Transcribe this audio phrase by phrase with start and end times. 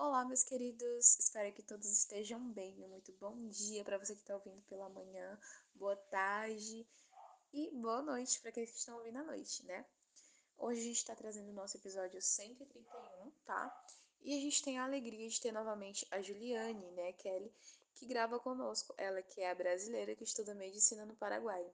[0.00, 1.18] Olá, meus queridos.
[1.18, 2.72] Espero que todos estejam bem.
[2.86, 5.36] Muito bom dia para você que está ouvindo pela manhã,
[5.74, 6.86] boa tarde
[7.52, 9.84] e boa noite para aqueles que estão ouvindo à noite, né?
[10.56, 13.86] Hoje a gente está trazendo o nosso episódio 131, tá?
[14.20, 17.52] E a gente tem a alegria de ter novamente a Juliane, né, Kelly,
[17.96, 18.94] que grava conosco.
[18.96, 21.68] Ela que é a brasileira que estuda medicina no Paraguai.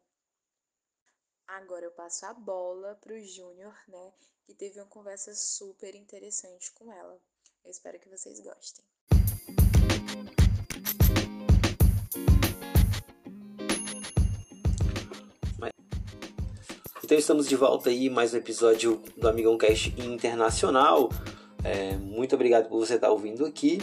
[1.47, 4.15] Agora eu passo a bola para o Júnior, né,
[4.47, 7.21] que teve uma conversa super interessante com ela.
[7.65, 8.85] Eu espero que vocês gostem.
[17.03, 21.11] Então estamos de volta aí, mais um episódio do Amigão Cast Internacional.
[21.63, 23.81] É, muito obrigado por você estar ouvindo aqui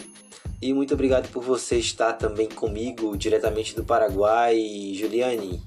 [0.60, 4.92] e muito obrigado por você estar também comigo diretamente do Paraguai.
[4.94, 5.60] Juliane,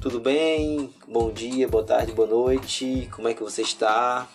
[0.00, 0.92] tudo bem?
[1.06, 3.08] Bom dia, boa tarde, boa noite.
[3.12, 4.28] Como é que você está?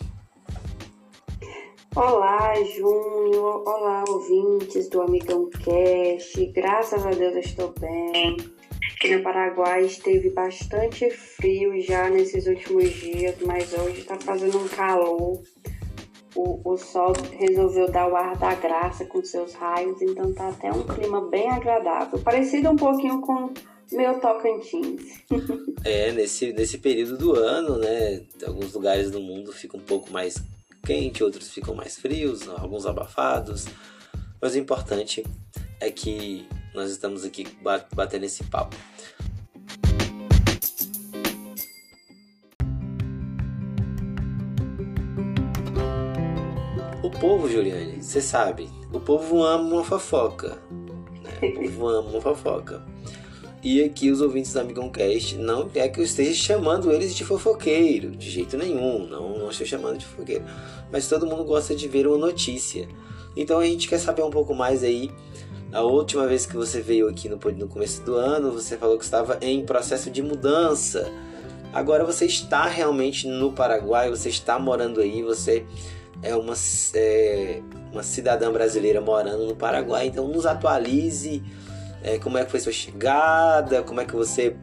[1.97, 3.63] Olá, Júnior.
[3.67, 6.45] Olá, ouvintes do Amigão Cast.
[6.51, 8.37] Graças a Deus eu estou bem.
[8.93, 14.67] Aqui no Paraguai esteve bastante frio já nesses últimos dias, mas hoje está fazendo um
[14.67, 15.41] calor.
[16.35, 20.71] O, o sol resolveu dar o ar da graça com seus raios, então tá até
[20.71, 22.19] um clima bem agradável.
[22.19, 23.51] Parecido um pouquinho com
[23.91, 25.23] meu Tocantins.
[25.83, 28.21] é, nesse, nesse período do ano, né?
[28.45, 30.39] Alguns lugares do mundo ficam um pouco mais
[30.87, 33.65] quente, outros ficam mais frios, alguns abafados.
[34.41, 35.21] Mas o importante
[35.81, 37.45] é que nós estamos aqui
[37.93, 38.73] batendo esse papo.
[47.03, 50.57] O povo, Juliane, você sabe, o povo ama uma fofoca.
[51.21, 51.49] Né?
[51.49, 52.85] O povo ama uma fofoca.
[53.69, 57.25] E aqui os ouvintes do Amigão Cast não é que eu esteja chamando eles de
[57.25, 60.45] fofoqueiro, de jeito nenhum, não, não estou chamando de fofoqueiro.
[60.89, 62.87] Mas todo mundo gosta de ver uma notícia.
[63.35, 65.11] Então a gente quer saber um pouco mais aí.
[65.73, 69.03] A última vez que você veio aqui no, no começo do ano, você falou que
[69.03, 71.11] estava em processo de mudança.
[71.73, 75.65] Agora você está realmente no Paraguai, você está morando aí, você
[76.23, 76.53] é uma,
[76.93, 77.61] é,
[77.91, 80.07] uma cidadã brasileira morando no Paraguai.
[80.07, 81.43] Então nos atualize
[82.03, 84.55] é, como é que foi sua chegada, como é que você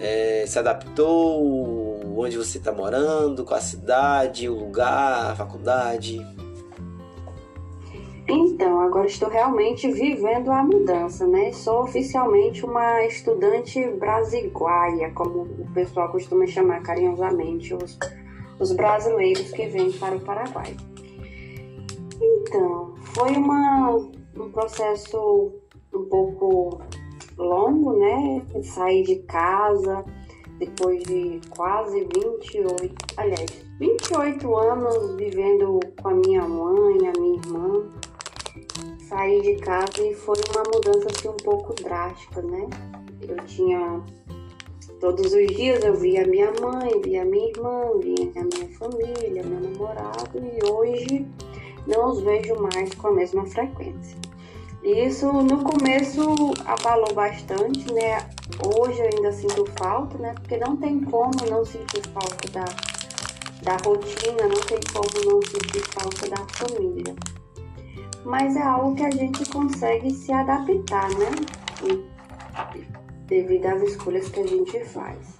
[0.00, 6.20] é, se adaptou, onde você está morando, qual a cidade, o lugar, a faculdade.
[8.28, 11.52] Então, agora estou realmente vivendo a mudança, né?
[11.52, 17.98] Sou oficialmente uma estudante brasiguaia, como o pessoal costuma chamar carinhosamente os,
[18.60, 20.76] os brasileiros que vêm para o Paraguai.
[22.22, 23.96] Então, foi uma,
[24.36, 25.59] um processo
[25.94, 26.80] um pouco
[27.36, 28.42] longo, né?
[28.62, 30.04] Sair de casa
[30.58, 37.88] depois de quase 28, aliás, 28 anos vivendo com a minha mãe, a minha irmã.
[39.08, 42.68] Saí de casa e foi uma mudança assim um pouco drástica, né?
[43.26, 44.00] Eu tinha
[45.00, 49.60] todos os dias eu via minha mãe, via minha irmã, via a minha família, meu
[49.60, 51.26] namorado e hoje
[51.86, 54.16] não os vejo mais com a mesma frequência.
[54.82, 56.22] Isso no começo
[56.64, 58.16] abalou bastante, né?
[58.64, 60.34] Hoje eu ainda sinto falta, né?
[60.34, 62.64] Porque não tem como não sentir falta da,
[63.62, 67.14] da rotina, não tem como não sentir falta da família.
[68.24, 71.30] Mas é algo que a gente consegue se adaptar, né?
[73.26, 75.38] Devido às escolhas que a gente faz.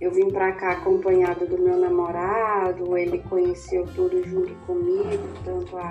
[0.00, 5.88] Eu vim para cá acompanhado do meu namorado, ele conheceu tudo junto comigo, tanto a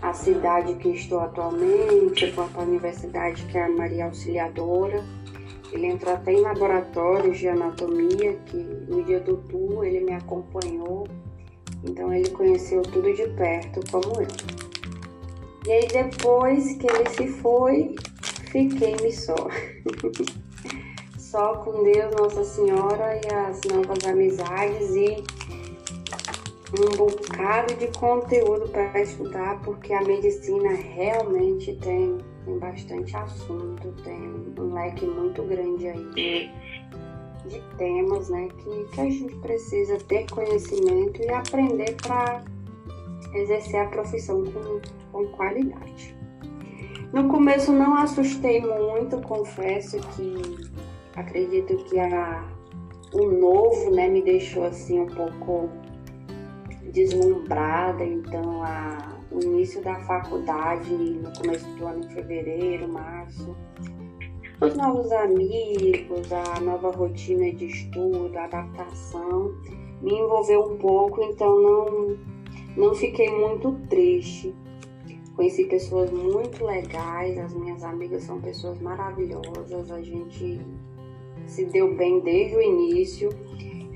[0.00, 5.04] a cidade que estou atualmente, quanto a universidade que é a Maria Auxiliadora.
[5.72, 11.06] Ele entrou até em laboratórios de anatomia, que no dia do tour ele me acompanhou,
[11.84, 14.28] então ele conheceu tudo de perto como eu.
[15.66, 17.94] E aí depois que ele se foi,
[18.50, 19.34] fiquei-me só.
[21.18, 25.22] só com Deus, Nossa Senhora e as novas amizades e
[26.74, 34.54] um bocado de conteúdo para estudar, porque a medicina realmente tem, tem bastante assunto, tem
[34.58, 36.50] um leque muito grande aí de,
[37.48, 42.44] de temas né, que, que a gente precisa ter conhecimento e aprender para
[43.34, 44.80] exercer a profissão com,
[45.10, 46.14] com qualidade.
[47.14, 50.68] No começo não assustei muito, confesso que
[51.16, 52.46] acredito que a,
[53.14, 55.70] o novo né, me deixou assim um pouco
[56.98, 63.56] deslumbrada, então a, o início da faculdade no começo do ano, em fevereiro, março,
[64.60, 69.54] os novos amigos, a nova rotina de estudo, a adaptação,
[70.02, 72.16] me envolveu um pouco, então não,
[72.76, 74.52] não fiquei muito triste.
[75.36, 80.60] Conheci pessoas muito legais, as minhas amigas são pessoas maravilhosas, a gente
[81.46, 83.28] se deu bem desde o início.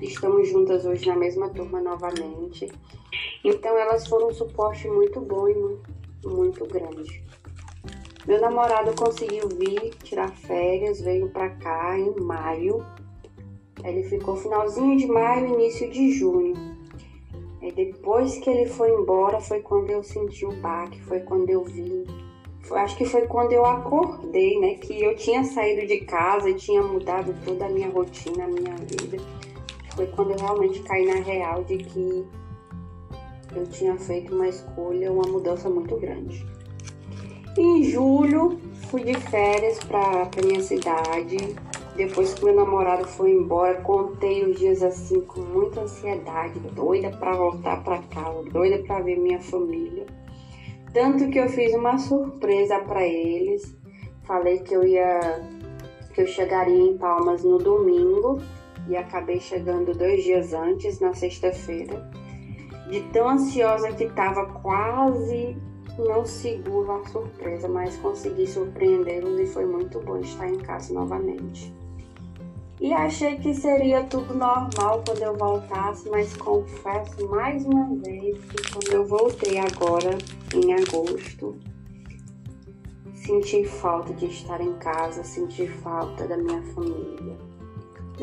[0.03, 2.69] Estamos juntas hoje na mesma turma novamente.
[3.45, 5.55] Então elas foram um suporte muito bom e
[6.27, 7.23] muito, grande.
[8.27, 12.85] Meu namorado conseguiu vir tirar férias, veio para cá em maio.
[13.85, 16.55] Ele ficou finalzinho de maio, início de junho.
[17.61, 21.63] E depois que ele foi embora foi quando eu senti o baque, foi quando eu
[21.63, 22.05] vi.
[22.63, 24.75] Foi, acho que foi quando eu acordei, né?
[24.75, 28.75] Que eu tinha saído de casa e tinha mudado toda a minha rotina, a minha
[28.77, 29.42] vida.
[29.95, 32.27] Foi quando eu realmente caí na real de que
[33.55, 36.45] eu tinha feito uma escolha, uma mudança muito grande.
[37.59, 38.59] Em julho,
[38.89, 41.55] fui de férias para minha cidade.
[41.95, 47.35] Depois que meu namorado foi embora, contei os dias assim com muita ansiedade, doida para
[47.35, 50.07] voltar para casa, doida para ver minha família.
[50.95, 53.77] Tanto que eu fiz uma surpresa para eles.
[54.25, 55.21] Falei que eu ia
[56.15, 58.39] que eu chegaria em Palmas no domingo
[58.89, 62.11] e acabei chegando dois dias antes, na sexta-feira.
[62.89, 65.57] De tão ansiosa que estava, quase
[65.99, 71.73] não seguro a surpresa, mas consegui surpreendê-los e foi muito bom estar em casa novamente.
[72.81, 78.73] E achei que seria tudo normal quando eu voltasse, mas confesso mais uma vez que
[78.73, 80.19] quando eu voltei agora,
[80.53, 81.57] em agosto,
[83.15, 87.39] senti falta de estar em casa, senti falta da minha família,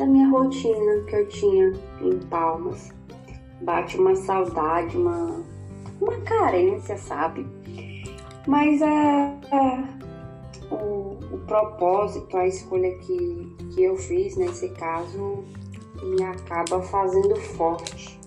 [0.00, 2.90] da minha rotina que eu tinha em Palmas.
[3.60, 5.44] Bate uma saudade, uma,
[6.00, 7.46] uma carência, sabe?
[8.46, 15.44] Mas é, é o, o, propósito, a escolha que, que eu fiz nesse caso
[16.02, 18.18] me acaba fazendo forte.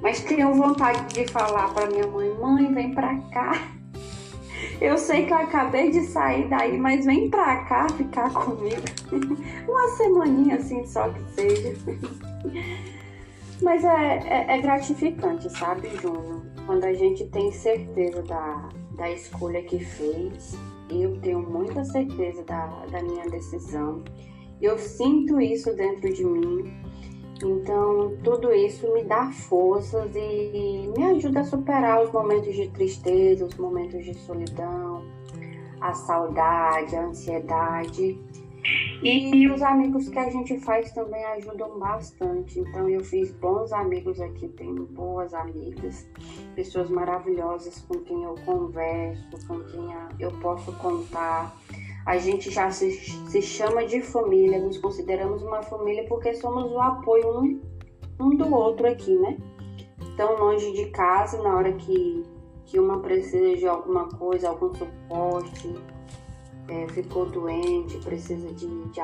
[0.00, 3.77] Mas tenho vontade de falar para minha mãe: mãe, vem pra cá.
[4.80, 8.82] Eu sei que eu acabei de sair daí, mas vem pra cá ficar comigo.
[9.68, 11.74] Uma semaninha assim só que seja.
[13.60, 16.42] Mas é, é, é gratificante, sabe, Júnior?
[16.64, 20.56] Quando a gente tem certeza da, da escolha que fez.
[20.88, 24.02] Eu tenho muita certeza da, da minha decisão.
[24.60, 26.72] Eu sinto isso dentro de mim.
[27.42, 33.46] Então, tudo isso me dá forças e me ajuda a superar os momentos de tristeza,
[33.46, 35.04] os momentos de solidão,
[35.80, 38.18] a saudade, a ansiedade
[39.02, 42.58] e os amigos que a gente faz também ajudam bastante.
[42.58, 46.06] Então eu fiz bons amigos aqui, tenho boas amigas,
[46.54, 49.88] pessoas maravilhosas com quem eu converso, com quem
[50.18, 51.56] eu posso contar.
[52.08, 56.80] A gente já se, se chama de família, nos consideramos uma família porque somos o
[56.80, 57.60] apoio um,
[58.18, 59.36] um do outro aqui, né?
[60.16, 62.22] Tão longe de casa, na hora que,
[62.64, 65.74] que uma precisa de alguma coisa, algum suporte,
[66.68, 69.00] é, ficou doente, precisa de, de, de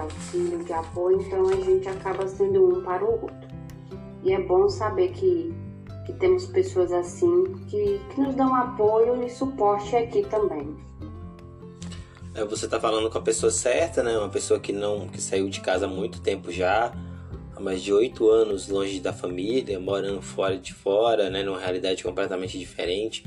[0.00, 3.48] auxílio, de apoio, então a gente acaba sendo um para o outro.
[4.24, 5.54] E é bom saber que,
[6.04, 10.87] que temos pessoas assim que, que nos dão apoio e suporte aqui também.
[12.38, 14.16] É, você está falando com a pessoa certa, né?
[14.16, 16.92] Uma pessoa que não que saiu de casa há muito tempo já,
[17.56, 21.42] há mais de oito anos longe da família, morando fora de fora, né?
[21.42, 23.24] Numa realidade completamente diferente.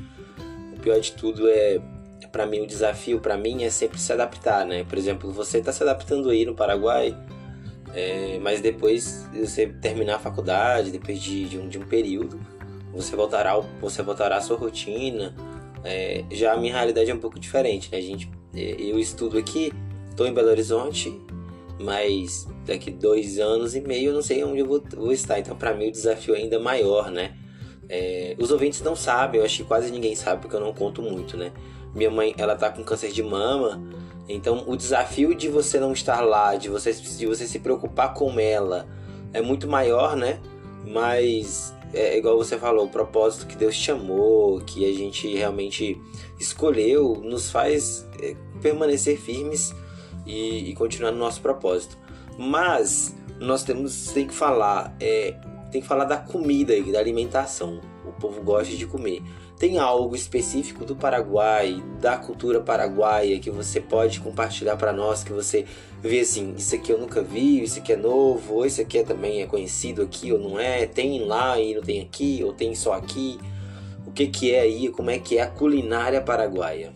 [0.74, 1.82] O pior de tudo é
[2.32, 4.86] para mim o desafio para mim é sempre se adaptar, né?
[4.86, 7.14] Por exemplo, você está se adaptando aí no Paraguai,
[7.94, 12.40] é, mas depois você terminar a faculdade, depois de, de, um, de um período,
[12.94, 15.36] você voltará você voltará à sua rotina.
[15.84, 17.98] É, já a minha realidade é um pouco diferente, né?
[17.98, 19.72] A gente, é, eu estudo aqui,
[20.10, 21.20] estou em Belo Horizonte,
[21.80, 25.40] mas daqui dois anos e meio eu não sei onde eu vou, vou estar.
[25.40, 27.36] Então, para mim o desafio é ainda maior, né?
[27.90, 31.02] É, os ouvintes não sabem, eu acho que quase ninguém sabe porque eu não conto
[31.02, 31.52] muito, né?
[31.94, 33.82] minha mãe ela tá com câncer de mama,
[34.28, 38.40] então o desafio de você não estar lá, de você, de você se preocupar com
[38.40, 38.88] ela,
[39.34, 40.40] é muito maior, né?
[40.86, 46.00] Mas é igual você falou, o propósito que Deus chamou, que a gente realmente
[46.40, 49.74] escolheu, nos faz é, permanecer firmes
[50.26, 51.98] e, e, continuar no nosso propósito.
[52.38, 55.36] Mas nós temos tem que falar, é,
[55.72, 57.82] tem que falar da comida e da alimentação.
[58.06, 59.22] O povo gosta de comer.
[59.62, 65.32] Tem algo específico do Paraguai, da cultura paraguaia que você pode compartilhar para nós que
[65.32, 65.68] você
[66.02, 69.04] vê assim, isso aqui eu nunca vi, isso aqui é novo, ou isso aqui é,
[69.04, 72.74] também é conhecido aqui ou não é, tem lá e não tem aqui, ou tem
[72.74, 73.40] só aqui.
[74.08, 76.92] O que que é aí, como é que é a culinária paraguaia?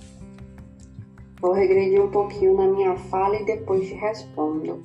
[1.39, 4.83] Vou regredir um pouquinho na minha fala e depois te respondo.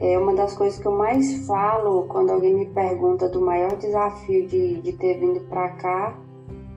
[0.00, 4.48] É uma das coisas que eu mais falo quando alguém me pergunta do maior desafio
[4.48, 6.18] de, de ter vindo para cá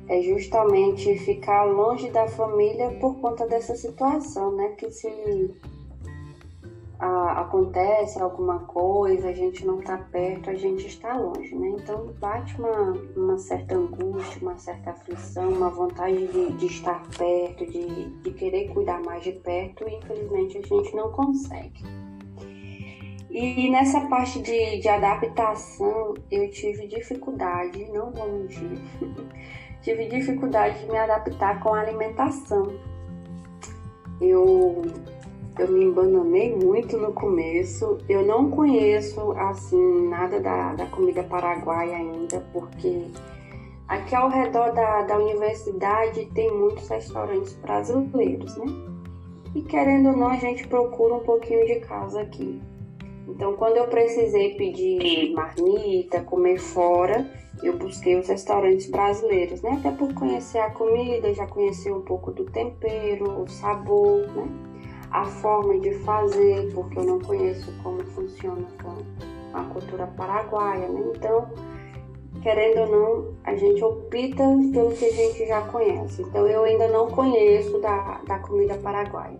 [0.07, 4.69] é justamente ficar longe da família por conta dessa situação, né?
[4.77, 5.07] Que se
[6.99, 11.69] a, acontece alguma coisa, a gente não está perto, a gente está longe, né?
[11.69, 17.65] Então bate uma, uma certa angústia, uma certa aflição, uma vontade de, de estar perto,
[17.65, 21.81] de, de querer cuidar mais de perto, e infelizmente a gente não consegue.
[23.33, 28.79] E nessa parte de, de adaptação, eu tive dificuldade, não vou mentir,
[29.83, 32.73] tive dificuldade de me adaptar com a alimentação.
[34.19, 34.81] Eu,
[35.59, 37.97] eu me embananei muito no começo.
[38.07, 43.07] Eu não conheço assim nada da, da comida paraguaia ainda, porque
[43.87, 48.65] aqui ao redor da, da universidade tem muitos restaurantes brasileiros, né?
[49.53, 52.59] E querendo ou não, a gente procura um pouquinho de casa aqui.
[53.27, 57.25] Então, quando eu precisei pedir marmita, comer fora,
[57.61, 59.77] eu busquei os restaurantes brasileiros, né?
[59.79, 64.47] Até por conhecer a comida, já conhecer um pouco do tempero, o sabor, né?
[65.11, 68.67] A forma de fazer, porque eu não conheço como funciona
[69.53, 71.11] a cultura paraguaia, né?
[71.15, 71.47] Então,
[72.41, 76.23] querendo ou não, a gente opta pelo que a gente já conhece.
[76.23, 79.39] Então, eu ainda não conheço da, da comida paraguaia.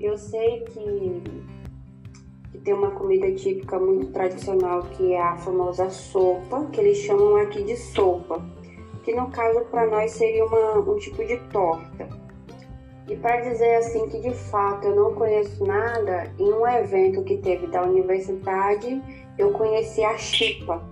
[0.00, 1.22] Eu sei que
[2.66, 7.62] tem uma comida típica muito tradicional que é a famosa sopa, que eles chamam aqui
[7.62, 8.44] de sopa,
[9.04, 12.08] que no caso para nós seria uma, um tipo de torta.
[13.08, 17.36] E para dizer assim que de fato eu não conheço nada, em um evento que
[17.36, 19.00] teve da universidade,
[19.38, 20.82] eu conheci a chipa,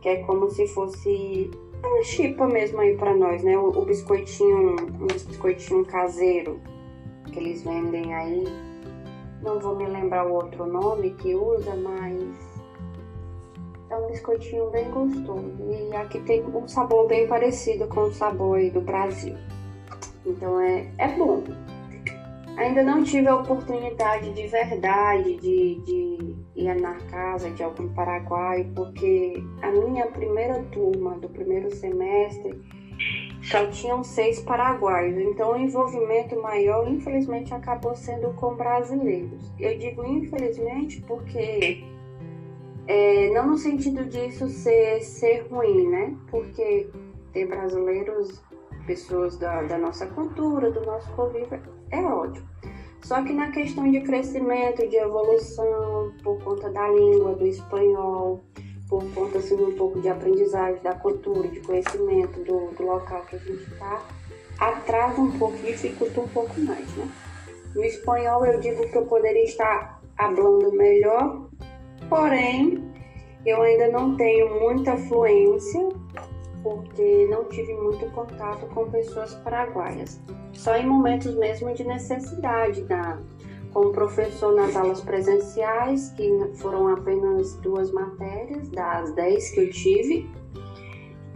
[0.00, 1.50] que é como se fosse
[1.84, 3.58] uma chipa mesmo aí para nós, né?
[3.58, 6.60] O, o biscoitinho, um biscoitinho caseiro
[7.32, 8.71] que eles vendem aí
[9.42, 12.62] não vou me lembrar o outro nome que usa, mas
[13.90, 15.52] é um biscoitinho bem gostoso.
[15.60, 19.36] E aqui tem um sabor bem parecido com o sabor do Brasil.
[20.24, 21.42] Então é, é bom.
[22.56, 28.70] Ainda não tive a oportunidade de verdade de, de ir na casa de algum paraguaio,
[28.74, 32.60] porque a minha primeira turma do primeiro semestre
[33.42, 39.52] só tinham seis paraguaios, então o envolvimento maior, infelizmente, acabou sendo com brasileiros.
[39.58, 41.82] Eu digo infelizmente porque,
[42.86, 46.16] é, não no sentido disso ser, ser ruim, né?
[46.30, 46.88] Porque
[47.32, 48.40] ter brasileiros,
[48.86, 52.46] pessoas da, da nossa cultura, do nosso convívio, é ótimo.
[53.02, 58.40] Só que na questão de crescimento, de evolução, por conta da língua, do espanhol,
[58.92, 63.36] por conta assim, um pouco de aprendizagem da cultura, de conhecimento do, do local que
[63.36, 64.06] a gente está,
[64.60, 67.08] atrasa um pouco, dificulta um pouco mais, né?
[67.74, 71.48] No espanhol eu digo que eu poderia estar falando melhor,
[72.10, 72.92] porém
[73.46, 75.88] eu ainda não tenho muita fluência
[76.62, 80.20] porque não tive muito contato com pessoas paraguaias.
[80.52, 83.18] Só em momentos mesmo de necessidade da
[83.72, 90.30] como professor nas aulas presenciais, que foram apenas duas matérias das dez que eu tive.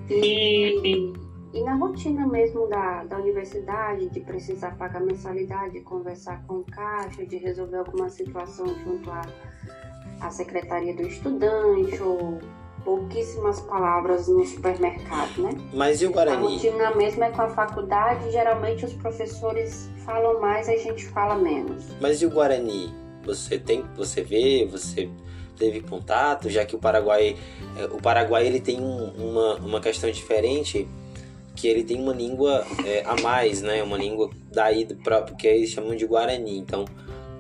[0.08, 1.12] E,
[1.52, 6.64] e na rotina mesmo da, da universidade, de precisar pagar mensalidade, de conversar com o
[6.64, 9.22] caixa, de resolver alguma situação junto à,
[10.20, 12.38] à secretaria do estudante ou
[12.86, 15.50] pouquíssimas palavras no supermercado, né?
[15.74, 16.46] Mas e o Guarani?
[16.46, 21.34] A rotina mesmo é com a faculdade, geralmente os professores falam mais, a gente fala
[21.34, 21.84] menos.
[22.00, 22.94] Mas e o Guarani?
[23.24, 25.10] Você tem, você vê, você
[25.58, 27.36] teve contato, já que o Paraguai,
[27.76, 30.86] é, o Paraguai ele tem um, uma, uma questão diferente,
[31.56, 33.82] que ele tem uma língua é, a mais, né?
[33.82, 36.56] Uma língua daí do próprio que eles chamam de Guarani.
[36.56, 36.84] Então,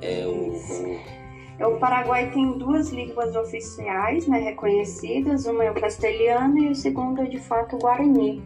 [0.02, 1.25] é o, o é,
[1.64, 7.22] o Paraguai tem duas línguas oficiais né, reconhecidas, uma é o castelhano e o segundo
[7.22, 8.42] é de fato o guarani.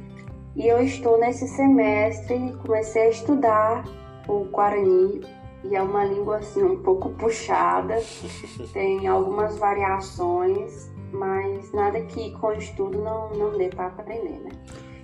[0.55, 3.85] E eu estou nesse semestre e comecei a estudar
[4.29, 5.21] o guarani
[5.65, 7.97] e é uma língua assim um pouco puxada,
[8.73, 14.51] tem algumas variações, mas nada que com estudo não, não dê para aprender, né?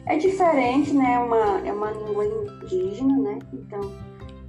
[0.07, 1.15] É diferente, né?
[1.15, 3.39] É uma, é uma língua indígena, né?
[3.53, 3.81] Então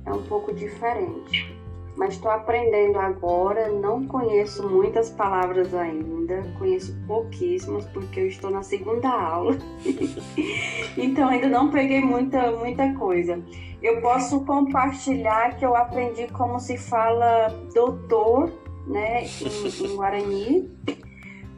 [0.06, 1.57] é um pouco diferente
[1.98, 3.70] mas estou aprendendo agora.
[3.70, 9.58] Não conheço muitas palavras ainda, conheço pouquíssimas porque eu estou na segunda aula,
[10.96, 13.42] então ainda não peguei muita, muita coisa.
[13.82, 18.52] Eu posso compartilhar que eu aprendi como se fala doutor,
[18.86, 20.72] né, em, em Guarani.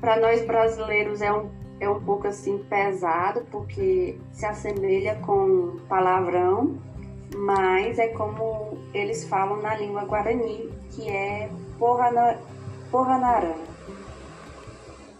[0.02, 6.78] Para nós brasileiros é um, é um pouco assim pesado porque se assemelha com palavrão
[7.36, 12.38] mas é como eles falam na língua guarani, que é porra
[12.92, 13.54] Porranarã.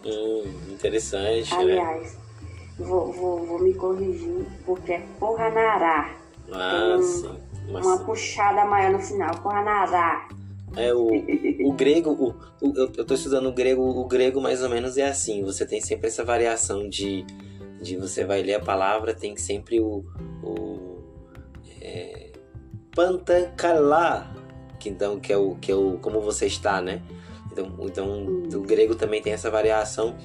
[0.04, 1.54] Hum, interessante.
[1.56, 1.62] Né?
[1.62, 2.20] Aliás, né?
[2.80, 6.16] vou, vou, vou me corrigir, porque é Porranará.
[6.52, 7.40] Ah, Tem sim.
[7.70, 10.28] Uma puxada maior no final, Porranará.
[10.76, 11.08] É, o,
[11.66, 12.30] o grego, o,
[12.66, 15.82] o- eu, tô estudando o grego, o grego mais ou menos é assim, você tem
[15.82, 17.26] sempre essa variação de,
[17.82, 20.04] de você vai ler a palavra, tem sempre o,
[20.44, 20.89] o
[21.90, 22.32] é,
[22.96, 24.32] pantakalá,
[24.80, 27.02] que então que é o que é o como você está, né?
[27.52, 30.16] Então, então o grego também tem essa variação.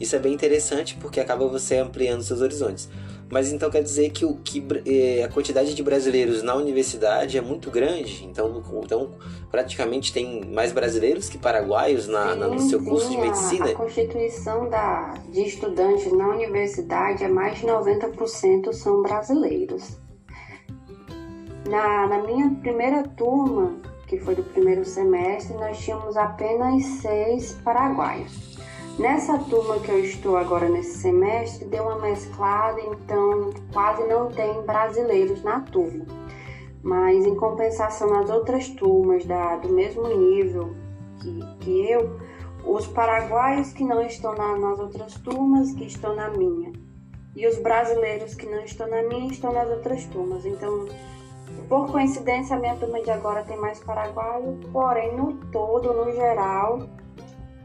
[0.00, 2.88] Isso é bem interessante porque acaba você ampliando seus horizontes.
[3.30, 7.40] Mas então quer dizer que, o, que eh, a quantidade de brasileiros na universidade é
[7.40, 8.24] muito grande.
[8.26, 9.12] Então, então
[9.50, 13.20] praticamente tem mais brasileiros que paraguaios na, na- no Sim, seu curso sim, de a-
[13.22, 13.70] medicina.
[13.70, 19.96] A, constituição da, de estudantes na universidade é mais de 90% são brasileiros.
[21.68, 23.76] Na, na minha primeira turma,
[24.06, 28.58] que foi do primeiro semestre, nós tínhamos apenas seis paraguaios.
[28.98, 34.60] Nessa turma que eu estou agora nesse semestre, deu uma mesclada, então quase não tem
[34.62, 36.04] brasileiros na turma.
[36.82, 40.74] Mas em compensação nas outras turmas da, do mesmo nível
[41.20, 42.18] que, que eu,
[42.66, 46.72] os paraguaios que não estão na- nas outras turmas, que estão na minha.
[47.34, 50.44] E os brasileiros que não estão na minha, estão nas outras turmas.
[50.44, 50.86] Então,
[51.72, 56.86] por coincidência, a minha turma de agora tem mais paraguaio, porém, no todo, no geral,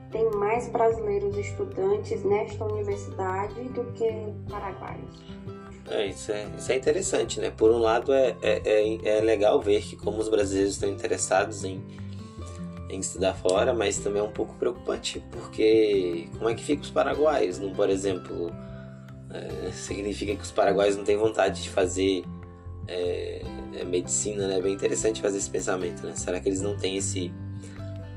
[0.10, 4.10] tem mais brasileiros estudantes nesta universidade do que
[4.50, 5.26] paraguaios.
[5.90, 7.52] É, isso é, isso é interessante, né?
[7.52, 11.66] Por um lado, é, é, é, é legal ver que como os brasileiros estão interessados
[11.66, 11.84] em,
[12.90, 16.90] em estudar fora, mas também é um pouco preocupante, porque como é que fica os
[16.90, 17.60] paraguaios?
[17.60, 18.54] Não, por exemplo,
[19.30, 22.24] é, significa que os paraguaios não têm vontade de fazer
[22.88, 23.42] é,
[23.76, 24.58] é, medicina, né?
[24.58, 26.14] É bem interessante fazer esse pensamento, né?
[26.16, 27.32] Será que eles não têm esse...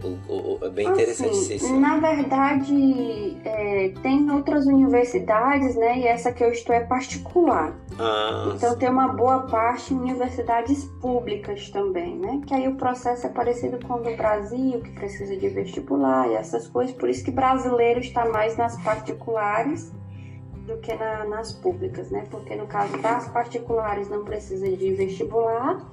[0.02, 1.72] o- o- o- é bem interessante Assim, esse...
[1.72, 5.98] Na verdade, é, tem outras universidades, né?
[5.98, 7.74] E essa que eu estou é particular.
[7.98, 12.40] Ah, Então tem uma boa parte em universidades públicas também, né?
[12.46, 16.34] Que aí o processo é parecido com o do Brasil, que precisa de vestibular e
[16.34, 16.94] essas coisas.
[16.94, 19.92] Por isso que brasileiro está mais nas particulares
[20.70, 22.26] do que na- nas públicas, né?
[22.30, 25.84] Porque no caso das particulares não precisa de vestibular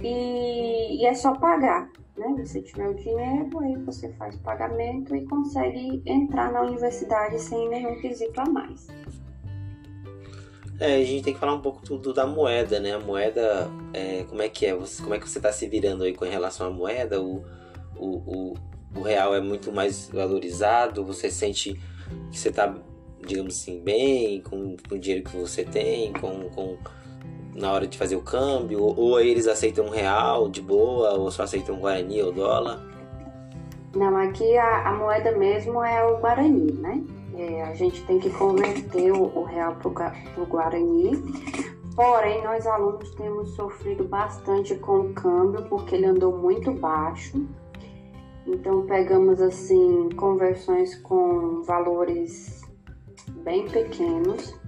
[0.00, 2.34] e, e é só pagar, né?
[2.38, 7.68] Você tiver o dinheiro, aí você faz o pagamento e consegue entrar na universidade sem
[7.68, 8.88] nenhum quesito a mais.
[10.80, 12.92] É, a gente tem que falar um pouco tudo da moeda, né?
[12.94, 14.74] A moeda, é, como é que é?
[14.74, 17.20] Você, como é que você está se virando aí com relação à moeda?
[17.22, 17.44] O,
[17.96, 18.54] o, o,
[18.96, 21.04] o real é muito mais valorizado?
[21.04, 21.74] Você sente
[22.30, 22.74] que você está,
[23.24, 26.76] digamos assim, bem com, com o dinheiro que você tem, com, com
[27.54, 28.82] na hora de fazer o câmbio?
[28.82, 32.94] Ou, ou eles aceitam um real de boa, ou só aceitam guarani ou dólar?
[33.94, 37.00] Não, aqui a, a moeda mesmo é o Guarani, né?
[37.36, 41.12] É, a gente tem que converter o, o real para o Guarani.
[41.94, 47.46] Porém, nós alunos temos sofrido bastante com o câmbio, porque ele andou muito baixo.
[48.44, 52.63] Então, pegamos, assim, conversões com valores
[53.44, 54.58] bem pequenos,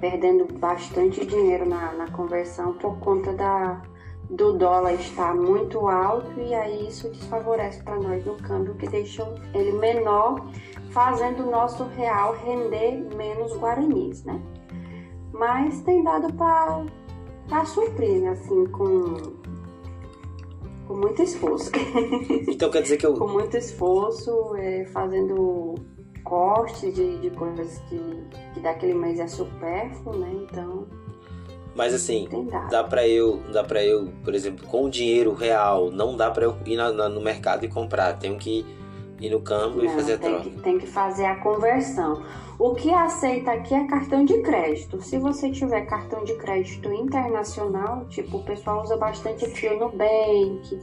[0.00, 3.82] perdendo bastante dinheiro na, na conversão por conta da,
[4.30, 9.26] do dólar estar muito alto e aí isso desfavorece para nós no câmbio, que deixa
[9.52, 10.48] ele menor,
[10.90, 14.40] fazendo o nosso real render menos guaranis, né?
[15.32, 19.14] Mas tem dado para suprir, assim, com,
[20.86, 21.70] com muito esforço.
[22.46, 25.74] Então quer dizer que eu, com muito esforço, é, fazendo
[26.30, 27.98] cortes de, de coisas que,
[28.54, 30.30] que daquele mês é supérfluo, né?
[30.48, 30.86] Então
[31.74, 32.28] mas assim,
[32.70, 36.44] dá pra eu, dá para eu, por exemplo, com o dinheiro real, não dá pra
[36.44, 38.18] eu ir na- na- no mercado e comprar.
[38.18, 38.66] Tenho que
[39.20, 40.40] ir no e Não, fazer a troca.
[40.40, 42.22] que, tem que fazer a conversão.
[42.58, 45.00] O que aceita aqui é cartão de crédito.
[45.00, 50.80] Se você tiver cartão de crédito internacional, tipo, o pessoal usa bastante aqui o Nubank,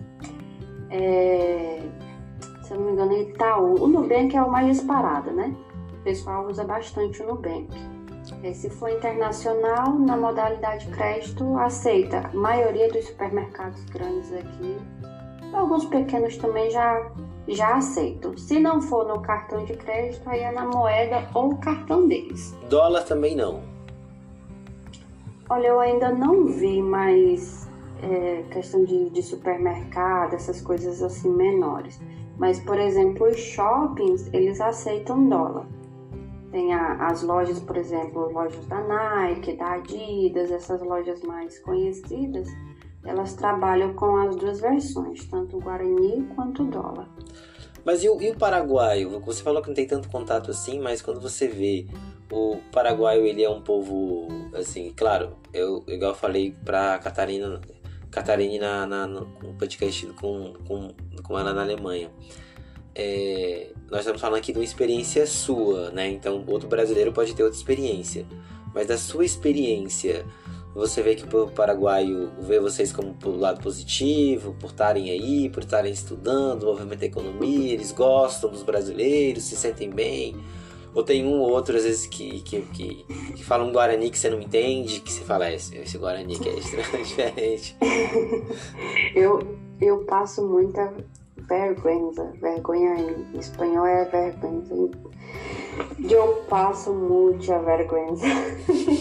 [0.90, 1.82] é,
[2.68, 3.82] se eu não me engano, é Itaú.
[3.82, 5.56] O Nubank é o mais disparado, né?
[5.94, 7.70] O pessoal usa bastante o Nubank.
[8.44, 12.30] E se for internacional, na modalidade crédito, aceita.
[12.34, 14.78] A maioria dos supermercados grandes aqui,
[15.54, 17.10] alguns pequenos também já
[17.48, 18.38] já aceitam.
[18.38, 22.54] Se não for no cartão de crédito, aí é na moeda ou cartão deles.
[22.70, 23.62] Dólar também não.
[25.50, 27.70] Olha, eu ainda não vi, mas
[28.04, 32.02] é, questão de, de supermercado, essas coisas assim menores.
[32.38, 35.68] Mas, por exemplo, os shoppings, eles aceitam dólar.
[36.52, 42.48] Tem a- as lojas, por exemplo, lojas da Nike, da Adidas, essas lojas mais conhecidas,
[43.04, 47.10] elas trabalham com as duas versões, tanto o Guarani quanto o dólar.
[47.84, 49.20] Mas e o, e o paraguaio?
[49.22, 51.88] Você falou que não tem tanto contato assim, mas quando você vê
[52.32, 57.62] o paraguaio, ele é um povo, assim, claro, eu igual eu falei pra Catarina,
[58.18, 62.10] Catarina na, na, no podcast com, com, com ela na Alemanha.
[62.96, 66.10] É, nós estamos falando aqui de uma experiência sua, né?
[66.10, 68.26] Então, outro brasileiro pode ter outra experiência.
[68.74, 70.26] Mas da sua experiência,
[70.74, 75.48] você vê que o povo paraguaio vê vocês como pelo lado positivo, por estarem aí,
[75.50, 80.36] por estarem estudando, movimento da economia, eles gostam dos brasileiros, se sentem bem.
[80.94, 84.18] Ou tem um ou outro, às vezes, que, que, que, que fala um Guarani que
[84.18, 87.78] você não entende, que você fala, esse, esse Guarani que é estranho, diferente.
[89.16, 89.40] eu,
[89.80, 90.94] eu passo muita
[91.48, 92.32] vergüenza.
[92.42, 94.76] Vergonha em espanhol é vergüenza.
[96.10, 98.26] Eu passo muita vergüenza.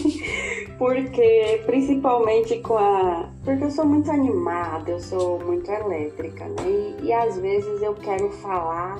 [0.77, 3.29] porque, principalmente com a.
[3.43, 6.95] Porque eu sou muito animada, eu sou muito elétrica, né?
[7.01, 8.97] E, e às vezes eu quero falar.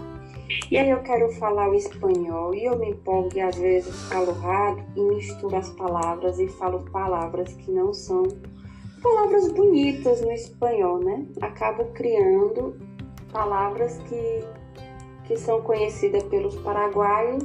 [0.71, 4.31] E aí eu quero falar o espanhol e eu me empolgo e às vezes falo
[4.31, 8.23] rápido e misturo as palavras e falo palavras que não são
[9.01, 11.25] palavras bonitas no espanhol, né?
[11.41, 12.75] Acabo criando
[13.31, 14.43] palavras que,
[15.25, 17.43] que são conhecidas pelos paraguaios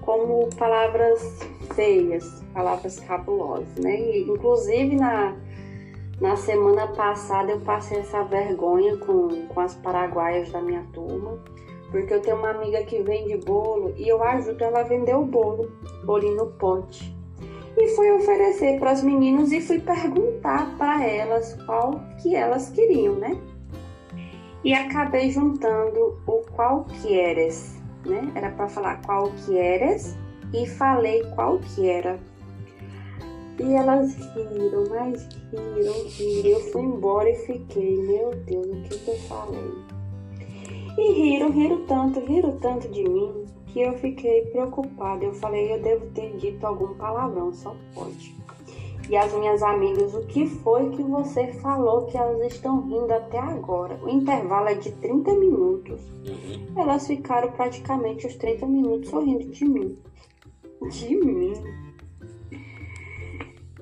[0.00, 1.40] como palavras
[1.74, 4.00] feias, palavras cabulosas, né?
[4.00, 5.36] E, inclusive na,
[6.20, 11.38] na semana passada eu passei essa vergonha com, com as paraguaias da minha turma,
[11.90, 15.24] porque eu tenho uma amiga que vende bolo e eu ajudo ela a vender o
[15.24, 15.70] bolo,
[16.04, 17.16] bolinho no pote.
[17.76, 23.14] E fui oferecer para as meninas e fui perguntar para elas qual que elas queriam,
[23.14, 23.40] né?
[24.64, 28.30] e acabei juntando o qual que eres, né?
[28.34, 30.16] Era para falar qual que eres
[30.52, 32.18] e falei qual que era.
[33.60, 36.50] E elas riram, mas riram, riram.
[36.50, 39.72] Eu fui embora e fiquei, meu Deus, o que, que eu falei?
[40.98, 45.24] E riram, riram tanto, riram tanto de mim que eu fiquei preocupada.
[45.24, 48.36] Eu falei, eu devo ter dito algum palavrão, só pode
[49.08, 53.38] e as minhas amigas o que foi que você falou que elas estão rindo até
[53.38, 53.98] agora.
[54.02, 56.00] O intervalo é de 30 minutos.
[56.26, 56.80] Uhum.
[56.80, 59.98] Elas ficaram praticamente os 30 minutos sorrindo de mim.
[60.90, 61.54] De mim.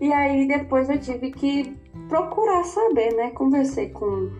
[0.00, 1.76] E aí depois eu tive que
[2.08, 3.30] procurar saber, né?
[3.30, 4.30] Conversei com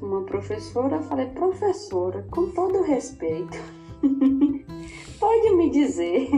[0.00, 3.58] uma professora, falei, professora, com todo respeito,
[5.18, 6.28] pode me dizer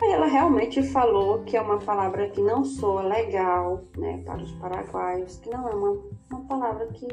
[0.00, 4.52] Aí ela realmente falou que é uma palavra que não soa legal, né, para os
[4.52, 5.98] paraguaios, que não é uma,
[6.30, 7.08] uma palavra que,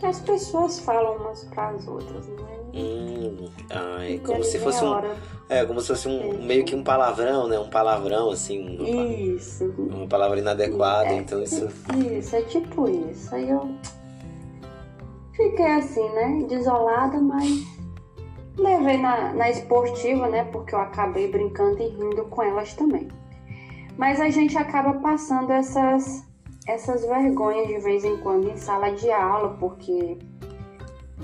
[0.00, 2.58] que as pessoas falam umas para as outras, não é?
[2.74, 4.94] Hum, ai, como se fosse um,
[5.48, 7.58] é, como se fosse um meio que um palavrão, né?
[7.58, 8.78] Um palavrão assim.
[8.78, 9.64] Uma, isso.
[9.76, 11.66] Uma palavra inadequada, é, então isso.
[12.18, 13.34] Isso é tipo isso.
[13.34, 13.74] Aí eu
[15.38, 16.44] fiquei assim, né?
[16.46, 17.78] Desolada, mas
[18.58, 20.44] Levei na, na esportiva, né?
[20.44, 23.08] Porque eu acabei brincando e rindo com elas também.
[23.96, 26.26] Mas a gente acaba passando essas,
[26.66, 30.18] essas vergonhas de vez em quando em sala de aula, porque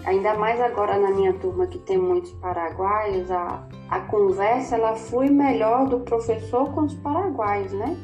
[0.04, 5.30] ainda mais agora na minha turma que tem muitos paraguaios, a, a conversa ela flui
[5.30, 7.96] melhor do professor com os paraguaios, né?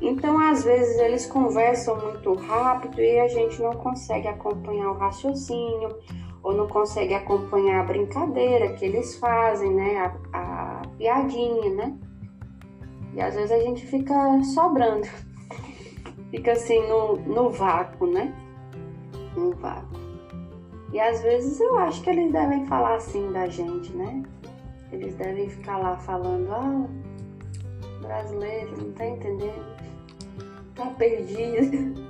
[0.00, 5.96] Então, às vezes, eles conversam muito rápido e a gente não consegue acompanhar o raciocínio
[6.42, 10.12] ou não consegue acompanhar a brincadeira que eles fazem, né?
[10.32, 11.98] A, a piadinha, né?
[13.14, 14.14] E às vezes a gente fica
[14.54, 15.06] sobrando,
[16.30, 18.32] fica assim no, no vácuo, né?
[19.36, 19.98] No vácuo.
[20.92, 24.22] E às vezes eu acho que eles devem falar assim da gente, né?
[24.92, 26.86] Eles devem ficar lá falando, ah,
[28.00, 29.76] brasileiro, não tá entendendo,
[30.74, 32.08] tá perdido.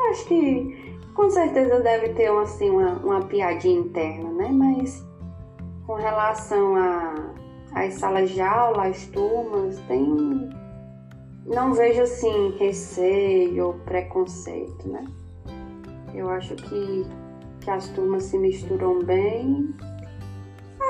[0.10, 4.48] Acho que com certeza deve ter assim, uma, uma piadinha interna, né?
[4.50, 5.04] Mas
[5.86, 7.34] com relação a,
[7.74, 10.50] às salas de aula, às turmas, tem.
[11.44, 15.04] Não vejo assim receio ou preconceito, né?
[16.14, 17.06] Eu acho que,
[17.60, 19.74] que as turmas se misturam bem.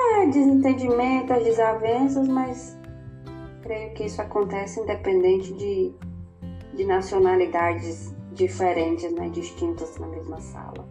[0.01, 2.77] É, desentendimento, as desavenças, mas
[3.61, 5.93] creio que isso acontece independente de,
[6.75, 10.87] de nacionalidades diferentes, né, distintas na mesma sala.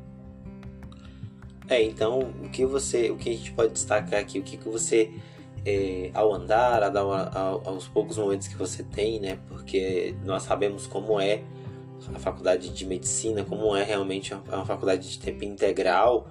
[1.68, 4.68] É, então o que você, o que a gente pode destacar aqui, o que, que
[4.68, 5.10] você
[5.64, 6.82] é, ao andar,
[7.64, 11.42] aos poucos momentos que você tem, né, porque nós sabemos como é
[12.14, 16.28] a faculdade de medicina, como é realmente uma faculdade de tempo integral,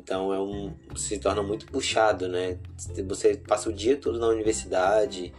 [0.00, 2.58] então é um se torna muito puxado, né?
[3.06, 5.32] Você passa o dia todo na universidade,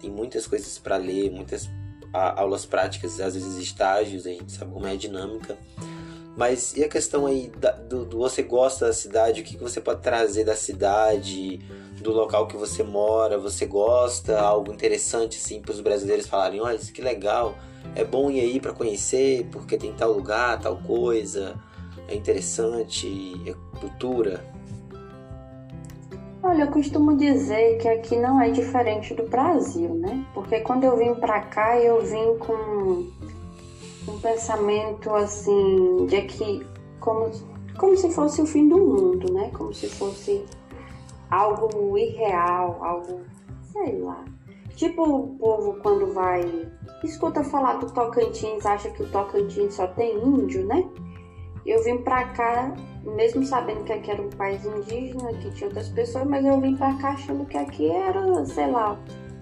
[0.00, 1.70] tem muitas coisas para ler, muitas
[2.12, 5.56] aulas práticas, às vezes estágios, a gente sabe como é a dinâmica.
[6.36, 9.40] Mas e a questão aí da, do, do, você gosta da cidade?
[9.40, 11.60] O que, que você pode trazer da cidade,
[12.00, 13.38] do local que você mora?
[13.38, 14.40] Você gosta?
[14.40, 17.54] Algo interessante assim para os brasileiros falarem: olha, que legal,
[17.94, 21.54] é bom ir aí para conhecer, porque tem tal lugar, tal coisa,
[22.12, 24.44] é interessante, é cultura.
[26.42, 30.24] Olha, eu costumo dizer que aqui não é diferente do Brasil, né?
[30.34, 33.06] Porque quando eu vim para cá, eu vim com
[34.10, 36.66] um pensamento assim de que
[37.00, 37.30] como
[37.78, 39.50] como se fosse o fim do mundo, né?
[39.54, 40.44] Como se fosse
[41.30, 43.20] algo irreal, algo
[43.72, 44.24] sei lá.
[44.74, 46.68] Tipo o povo quando vai
[47.04, 50.88] escuta falar do Tocantins, acha que o Tocantins só tem índio, né?
[51.64, 55.88] Eu vim pra cá, mesmo sabendo que aqui era um país indígena, que tinha outras
[55.88, 58.98] pessoas, mas eu vim pra cá achando que aqui era, sei lá,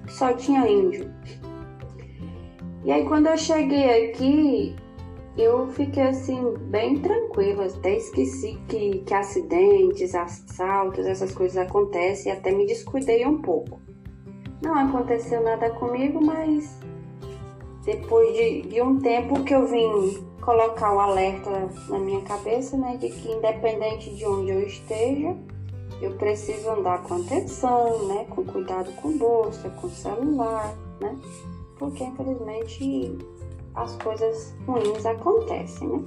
[0.08, 1.10] só tinha índio.
[2.84, 4.76] E aí quando eu cheguei aqui,
[5.36, 12.52] eu fiquei assim, bem tranquila, até esqueci que, que acidentes, assaltos, essas coisas acontecem até
[12.52, 13.80] me descuidei um pouco.
[14.62, 16.78] Não aconteceu nada comigo, mas
[17.84, 22.96] depois de, de um tempo que eu vim colocar o alerta na minha cabeça, né,
[22.96, 25.36] de que independente de onde eu esteja,
[26.02, 31.16] eu preciso andar com atenção, né, com cuidado com bolsa, com celular, né,
[31.78, 33.16] porque infelizmente
[33.76, 36.04] as coisas ruins acontecem, né.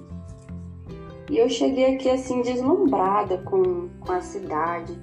[1.30, 4.94] E eu cheguei aqui assim deslumbrada com, com a cidade.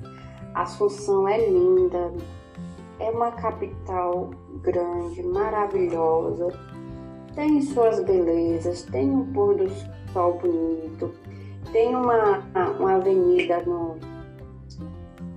[0.54, 2.12] Assunção é linda,
[2.98, 4.28] é uma capital
[4.62, 6.48] grande, maravilhosa,
[7.40, 9.66] tem suas belezas, tem um pôr do
[10.12, 11.10] sol bonito,
[11.72, 12.44] tem uma,
[12.78, 13.96] uma avenida no,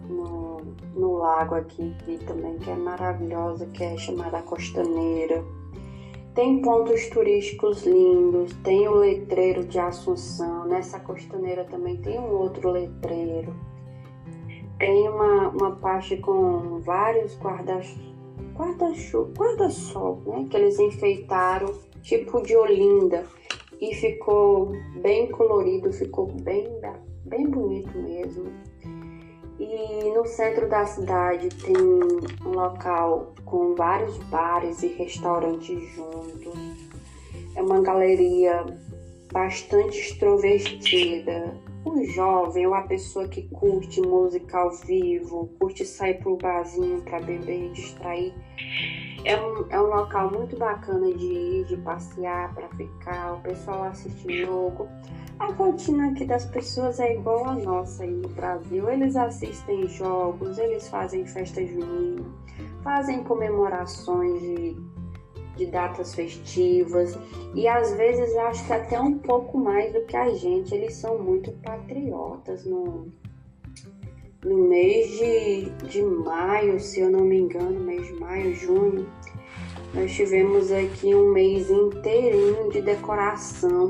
[0.09, 0.61] no,
[0.93, 5.45] no lago aqui, aqui também que é maravilhosa, que é chamada Costaneira.
[6.35, 12.69] Tem pontos turísticos lindos, tem o letreiro de Assunção, nessa costaneira também tem um outro
[12.69, 13.55] letreiro.
[14.77, 17.33] Tem uma, uma parte com vários
[18.55, 19.71] guarda-sol, guarda
[20.25, 20.47] né?
[20.49, 23.25] Que eles enfeitaram tipo de Olinda
[23.81, 26.69] e ficou bem colorido, ficou bem,
[27.25, 28.45] bem bonito mesmo.
[29.59, 36.53] E no centro da cidade tem um local com vários bares e restaurantes juntos.
[37.55, 38.65] É uma galeria
[39.31, 41.53] bastante extrovertida,
[41.85, 47.19] um jovem ou a pessoa que curte música ao vivo, curte sair pro barzinho para
[47.19, 48.33] beber e distrair,
[49.25, 53.83] é um, é um local muito bacana de ir, de passear, para ficar, o pessoal
[53.83, 54.87] assiste jogo.
[55.39, 58.89] A rotina aqui das pessoas é igual a nossa aí no Brasil.
[58.89, 62.23] Eles assistem jogos, eles fazem festa junina,
[62.83, 64.92] fazem comemorações de
[65.55, 67.17] de datas festivas
[67.53, 70.73] e às vezes acho que até um pouco mais do que a gente.
[70.73, 73.07] Eles são muito patriotas no,
[74.43, 79.07] no mês de, de maio, se eu não me engano, mês de maio, junho.
[79.93, 83.89] Nós tivemos aqui um mês inteirinho de decoração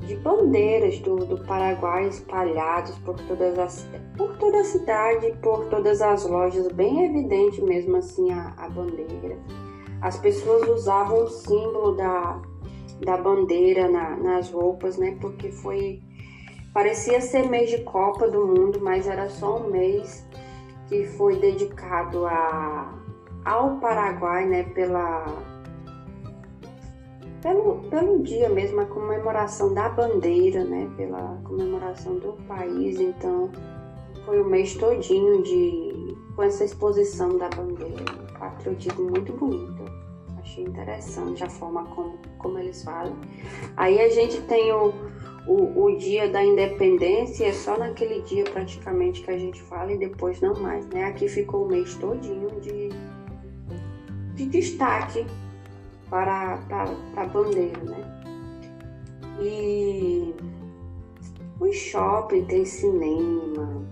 [0.00, 6.02] de bandeiras do, do Paraguai espalhados por, todas as, por toda a cidade, por todas
[6.02, 9.38] as lojas, bem evidente mesmo assim a, a bandeira
[10.04, 12.38] as pessoas usavam o símbolo da,
[13.06, 15.16] da bandeira na, nas roupas, né?
[15.18, 16.02] Porque foi.
[16.74, 20.28] Parecia ser mês de Copa do Mundo, mas era só um mês
[20.88, 22.92] que foi dedicado a,
[23.46, 24.64] ao Paraguai, né?
[24.74, 25.24] Pela,
[27.40, 30.86] pelo, pelo dia mesmo, a comemoração da bandeira, né?
[30.98, 33.00] Pela comemoração do país.
[33.00, 33.50] Então,
[34.26, 38.02] foi o mês todinho de, com essa exposição da bandeira.
[38.02, 39.73] Um patriotismo muito bonito
[40.54, 43.16] achei interessante a forma como, como eles falam.
[43.76, 44.94] Aí a gente tem o,
[45.46, 49.98] o, o dia da independência, é só naquele dia praticamente que a gente fala e
[49.98, 51.04] depois não mais, né?
[51.04, 52.90] Aqui ficou o mês todinho de,
[54.34, 55.26] de destaque
[56.08, 58.20] para, para, a bandeira, né?
[59.40, 60.34] E
[61.58, 63.84] o shopping tem cinema,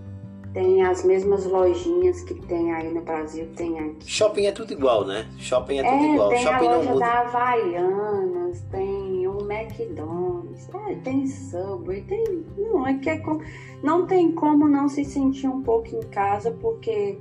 [0.53, 4.09] tem as mesmas lojinhas que tem aí no Brasil, tem aqui.
[4.09, 5.27] Shopping é tudo igual, né?
[5.39, 6.29] Shopping é tudo é, igual.
[6.29, 12.45] Tem Shopping a loja da Havaianas, tem o McDonald's, é, tem Subway, tem.
[12.57, 13.41] Não, é que é com...
[13.81, 17.17] não tem como não se sentir um pouco em casa, porque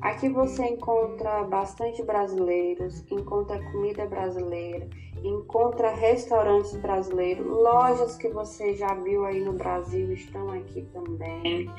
[0.00, 4.88] aqui você encontra bastante brasileiros, encontra comida brasileira,
[5.22, 11.70] encontra restaurantes brasileiros, lojas que você já viu aí no Brasil estão aqui também.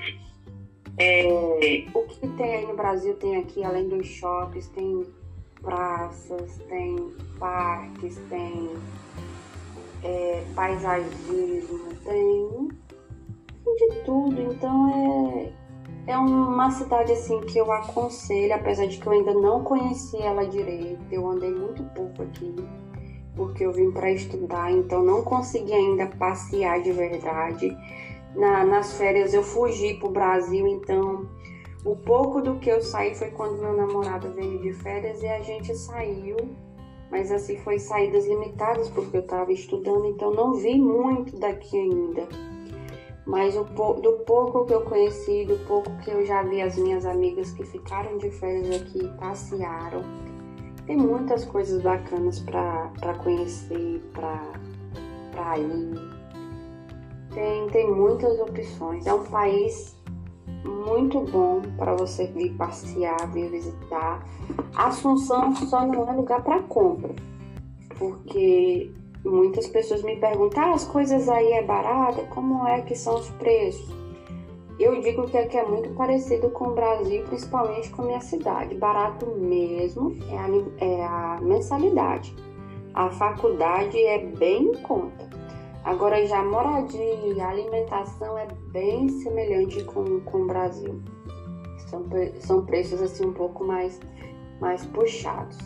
[0.98, 1.26] É,
[1.94, 5.06] o que tem aí no Brasil tem aqui, além dos shoppings, tem
[5.62, 6.96] praças, tem
[7.38, 8.70] parques, tem
[10.04, 12.70] é, paisagismo, tem
[13.76, 14.42] de tudo.
[14.42, 15.52] Então
[16.08, 20.18] é, é uma cidade assim que eu aconselho, apesar de que eu ainda não conheci
[20.22, 21.02] ela direito.
[21.12, 22.56] Eu andei muito pouco aqui,
[23.36, 27.76] porque eu vim para estudar, então não consegui ainda passear de verdade.
[28.36, 31.30] Na, nas férias eu fugi para o Brasil, então
[31.86, 35.42] o pouco do que eu saí foi quando meu namorado veio de férias e a
[35.42, 36.38] gente saiu
[37.16, 42.28] mas assim foi saídas limitadas porque eu estava estudando, então não vi muito daqui ainda.
[43.26, 47.06] Mas o, do pouco que eu conheci, do pouco que eu já vi as minhas
[47.06, 50.04] amigas que ficaram de férias aqui, passearam,
[50.86, 56.15] tem muitas coisas bacanas para conhecer, para ir.
[57.36, 59.06] Tem, tem muitas opções.
[59.06, 59.94] É um país
[60.64, 64.26] muito bom para você vir passear, vir visitar.
[64.74, 67.14] Assunção só não é lugar para compra,
[68.00, 68.90] porque
[69.26, 73.30] muitas pessoas me perguntam: ah, as coisas aí é barata, como é que são os
[73.32, 73.94] preços?
[74.80, 78.76] Eu digo que aqui é muito parecido com o Brasil, principalmente com a minha cidade.
[78.76, 82.34] Barato mesmo é a, é a mensalidade.
[82.94, 85.25] A faculdade é bem em conta.
[85.86, 91.00] Agora já moradia, alimentação é bem semelhante com, com o Brasil.
[91.88, 92.04] São,
[92.40, 94.00] são preços assim um pouco mais,
[94.60, 95.58] mais puxados.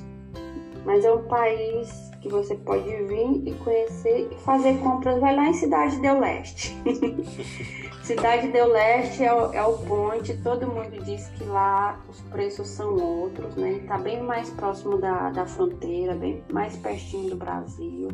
[0.85, 1.89] Mas é um país
[2.21, 5.21] que você pode vir e conhecer e fazer compras.
[5.21, 6.75] Vai lá em Cidade do Leste.
[8.03, 12.67] Cidade do Leste é o, é o ponte, todo mundo diz que lá os preços
[12.67, 13.73] são outros, né?
[13.73, 18.09] Está bem mais próximo da, da fronteira, bem mais pertinho do Brasil.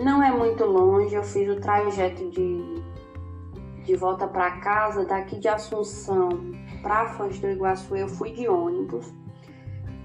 [0.00, 2.82] Não é muito longe, eu fiz o trajeto de,
[3.84, 6.30] de volta para casa, daqui de Assunção
[6.82, 9.12] para Foz do Iguaçu, eu fui de ônibus.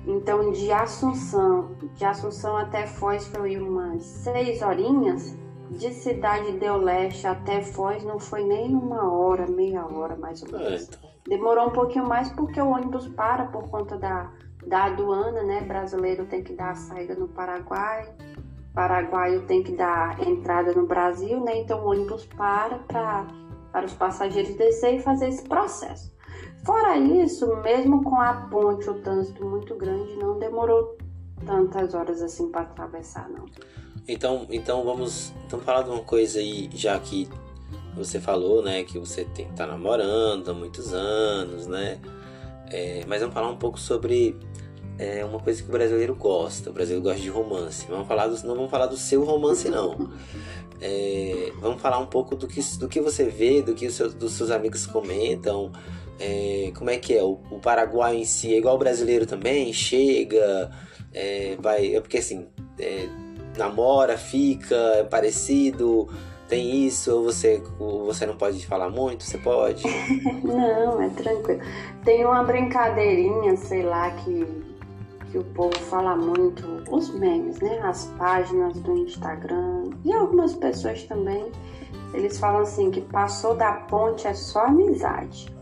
[0.05, 5.37] Então, de Assunção, de Assunção até Foz foi umas seis horinhas.
[5.71, 10.51] De Cidade do Leste até Foz não foi nem uma hora, meia hora mais ou
[10.51, 10.89] menos.
[10.89, 11.09] É, então.
[11.25, 14.29] Demorou um pouquinho mais porque o ônibus para por conta da,
[14.67, 15.61] da aduana, né?
[15.61, 18.13] Brasileiro tem que dar a saída no Paraguai
[18.75, 21.59] paraguaio tem que dar entrada no Brasil, né?
[21.59, 23.25] Então o ônibus para pra,
[23.71, 26.13] para os passageiros descer e fazer esse processo.
[26.65, 30.97] Fora isso, mesmo com a ponte, o trânsito muito grande, não demorou
[31.45, 33.45] tantas horas assim para atravessar, não.
[34.07, 37.29] Então, então vamos então falar de uma coisa aí, já que
[37.95, 41.99] você falou, né, que você tem, tá namorando há muitos anos, né?
[42.71, 44.37] É, mas vamos falar um pouco sobre
[44.97, 46.69] é uma coisa que o brasileiro gosta.
[46.69, 47.85] O brasileiro gosta de romance.
[47.89, 50.09] Vamos falar do, não vamos falar do seu romance, não.
[50.81, 54.13] É, vamos falar um pouco do que, do que você vê, do que os seus,
[54.13, 55.71] dos seus amigos comentam.
[56.19, 57.23] É, como é que é?
[57.23, 59.71] O, o Paraguai em si é igual o brasileiro também?
[59.73, 60.71] Chega,
[61.13, 61.95] é, vai.
[61.95, 62.47] É porque assim,
[62.79, 63.07] é,
[63.57, 66.09] namora, fica, é parecido
[66.47, 69.83] tem isso, ou você, você não pode falar muito, você pode?
[70.43, 71.61] não, é tranquilo.
[72.03, 74.45] Tem uma brincadeirinha, sei lá, que
[75.35, 77.81] que o povo fala muito, os memes, né?
[77.83, 81.51] As páginas do Instagram e algumas pessoas também,
[82.13, 85.53] eles falam assim que passou da ponte é só amizade.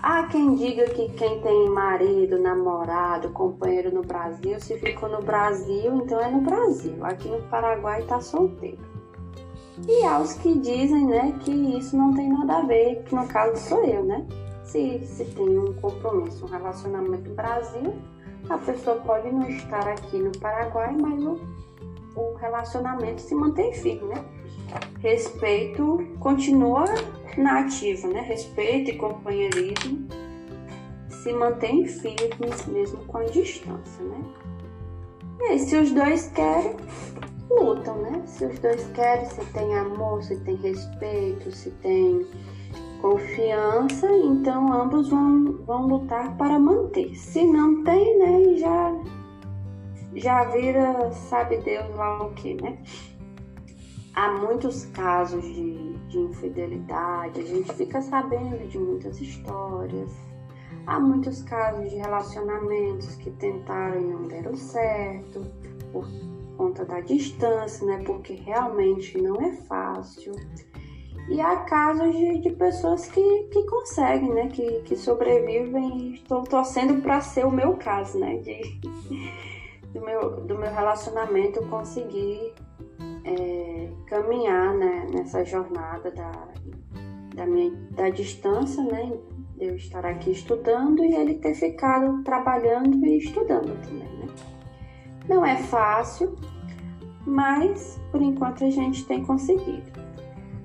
[0.00, 5.92] Há quem diga que quem tem marido, namorado, companheiro no Brasil, se ficou no Brasil,
[5.96, 7.04] então é no Brasil.
[7.04, 8.78] Aqui no Paraguai tá solteiro.
[9.88, 13.26] E há os que dizem, né, que isso não tem nada a ver, que no
[13.26, 14.24] caso sou eu, né?
[14.62, 17.94] Se, se tem um compromisso, um relacionamento no Brasil,
[18.48, 21.38] a pessoa pode não estar aqui no Paraguai, mas o,
[22.16, 24.24] o relacionamento se mantém firme, né?
[25.00, 26.84] Respeito continua
[27.36, 28.20] na ativa, né?
[28.20, 30.08] Respeito e companheirismo
[31.08, 34.24] se mantém firmes mesmo com a distância, né?
[35.50, 36.76] E se os dois querem,
[37.50, 38.22] lutam, né?
[38.26, 42.26] Se os dois querem, se tem amor, se tem respeito, se tem
[43.00, 47.14] confiança, então ambos vão, vão lutar para manter.
[47.14, 48.92] Se não tem, né, já,
[50.14, 52.78] já vira, sabe Deus lá o que, né?
[54.14, 60.10] Há muitos casos de, de infidelidade, a gente fica sabendo de muitas histórias.
[60.86, 65.46] Há muitos casos de relacionamentos que tentaram e não deram certo
[65.92, 66.08] por
[66.56, 68.02] conta da distância, né?
[68.04, 70.32] Porque realmente não é fácil.
[71.28, 74.48] E há casos de, de pessoas que, que conseguem, né?
[74.48, 78.38] Que, que sobrevivem e estou torcendo para ser o meu caso, né?
[78.38, 78.80] De,
[79.92, 82.54] do, meu, do meu relacionamento conseguir
[83.24, 86.32] é, caminhar né, nessa jornada da,
[87.34, 89.12] da, minha, da distância, né?
[89.58, 94.28] De eu estar aqui estudando e ele ter ficado trabalhando e estudando também, né?
[95.28, 96.36] Não é fácil,
[97.26, 99.97] mas por enquanto a gente tem conseguido.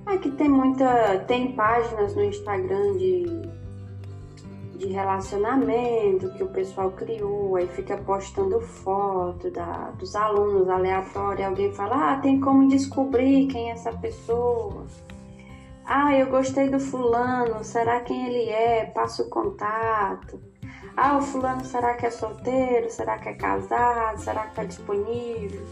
[0.06, 3.24] Aqui tem muita, tem páginas no Instagram de,
[4.78, 11.72] de relacionamento que o pessoal criou, aí fica postando foto da, dos alunos aleatórios, alguém
[11.74, 14.86] fala, ah, tem como descobrir quem é essa pessoa.
[15.86, 18.86] Ah, eu gostei do fulano, será quem ele é?
[18.86, 20.39] Passa o contato.
[20.95, 22.89] Ah, o fulano será que é solteiro?
[22.89, 24.20] Será que é casado?
[24.20, 25.66] Será que está disponível?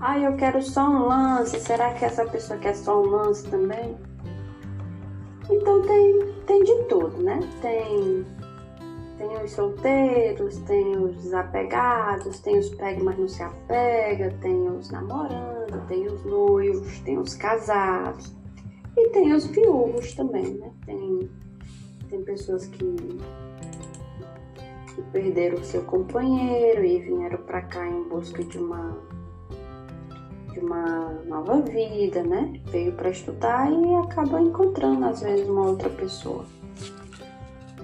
[0.00, 1.58] Ah, eu quero só um lance.
[1.58, 3.96] Será que essa pessoa quer só um lance também?
[5.50, 7.40] Então tem, tem de tudo, né?
[7.60, 8.24] Tem,
[9.16, 14.88] tem os solteiros, tem os desapegados, tem os pega mas não se apega, tem os
[14.90, 18.32] namorando, tem os noivos, tem os casados
[18.96, 20.70] e tem os viúvos também, né?
[20.86, 21.30] Tem,
[22.08, 22.96] tem pessoas que,
[24.94, 29.17] que perderam o seu companheiro e vieram para cá em busca de uma
[30.58, 32.60] de uma nova vida, né?
[32.66, 36.44] Veio para estudar e acaba encontrando às vezes uma outra pessoa.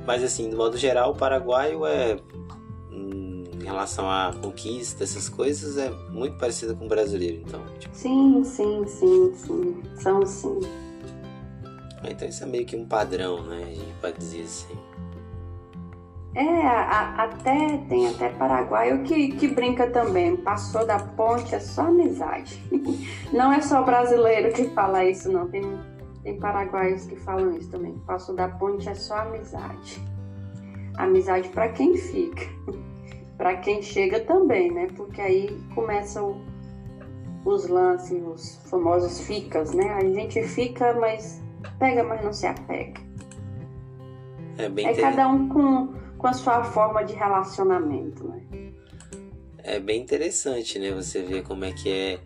[0.07, 2.17] Mas assim, de modo geral, o paraguaio é
[2.91, 7.61] hum, em relação à conquista, essas coisas, é muito parecido com o brasileiro, então.
[7.79, 7.95] Tipo...
[7.95, 9.83] Sim, sim, sim, sim.
[9.97, 10.61] São sim.
[12.07, 13.63] Então isso é meio que um padrão, né?
[13.63, 14.94] A gente pode dizer assim.
[16.35, 20.37] É, a, até tem até paraguaio que, que brinca também.
[20.37, 22.61] Passou da ponte é só amizade.
[23.33, 25.49] Não é só brasileiro que fala isso, não.
[25.49, 25.63] Tem,
[26.23, 27.97] tem paraguaios que falam isso também.
[28.07, 30.03] Passou da ponte é só amizade.
[30.97, 32.45] Amizade para quem fica.
[33.39, 34.89] para quem chega também, né?
[34.97, 36.41] Porque aí começam
[37.45, 39.93] os lances, os famosos ficas, né?
[39.95, 41.43] A gente fica, mas
[41.79, 43.01] pega, mas não se apega.
[44.57, 48.73] É, bem é cada um com com a sua forma de relacionamento, né?
[49.59, 50.91] É bem interessante, né?
[50.93, 52.19] Você ver como é que é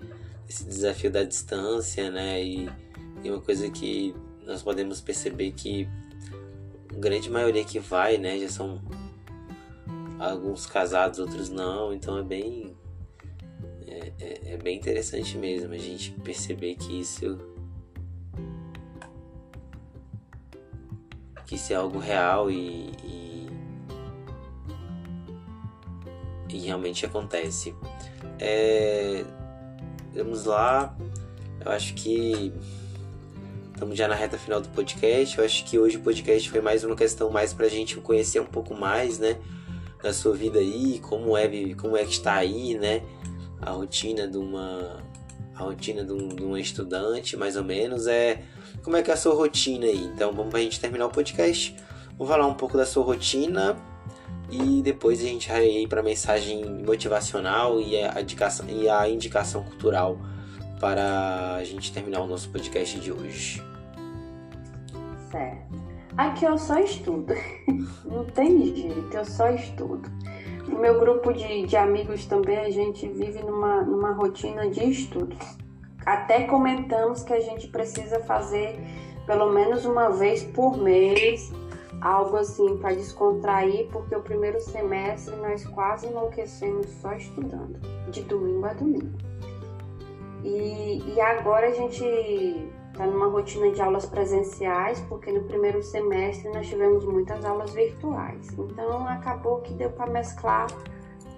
[0.48, 2.40] esse desafio da distância, né?
[2.40, 2.70] E,
[3.24, 4.14] e uma coisa que
[4.46, 5.88] nós podemos perceber que
[6.94, 8.38] a grande maioria que vai, né?
[8.38, 8.80] Já são
[10.20, 11.92] alguns casados, outros não.
[11.92, 12.76] Então é bem
[13.84, 17.36] é, é, é bem interessante mesmo a gente perceber que isso
[21.44, 23.27] que isso é algo real e, e
[26.48, 27.74] e realmente acontece.
[28.38, 29.24] É,
[30.14, 30.96] vamos lá,
[31.64, 32.52] eu acho que
[33.72, 35.38] estamos já na reta final do podcast.
[35.38, 38.40] Eu acho que hoje o podcast foi mais uma questão mais para a gente conhecer
[38.40, 39.36] um pouco mais, né,
[40.02, 43.02] da sua vida aí, como é como é que está aí, né,
[43.60, 45.02] a rotina de uma
[45.54, 48.42] a rotina de, um, de estudante, mais ou menos, é
[48.82, 50.04] como é que é a sua rotina aí.
[50.14, 51.74] Então vamos para a gente terminar o podcast.
[52.16, 53.76] Vou falar um pouco da sua rotina
[54.50, 59.62] e depois a gente vai para a mensagem motivacional e a, indicação, e a indicação
[59.62, 60.18] cultural
[60.80, 63.62] para a gente terminar o nosso podcast de hoje.
[65.30, 65.78] Certo.
[66.16, 67.34] Aqui eu só estudo.
[68.04, 70.10] Não tem jeito, eu só estudo.
[70.66, 75.36] No meu grupo de, de amigos também a gente vive numa, numa rotina de estudo.
[76.04, 78.78] Até comentamos que a gente precisa fazer
[79.26, 81.52] pelo menos uma vez por mês
[82.00, 87.78] algo assim para descontrair, porque o primeiro semestre nós quase enlouquecemos só estudando,
[88.10, 89.18] de domingo a domingo.
[90.44, 92.04] E, e agora a gente
[92.92, 98.48] está numa rotina de aulas presenciais, porque no primeiro semestre nós tivemos muitas aulas virtuais.
[98.58, 100.68] Então acabou que deu para mesclar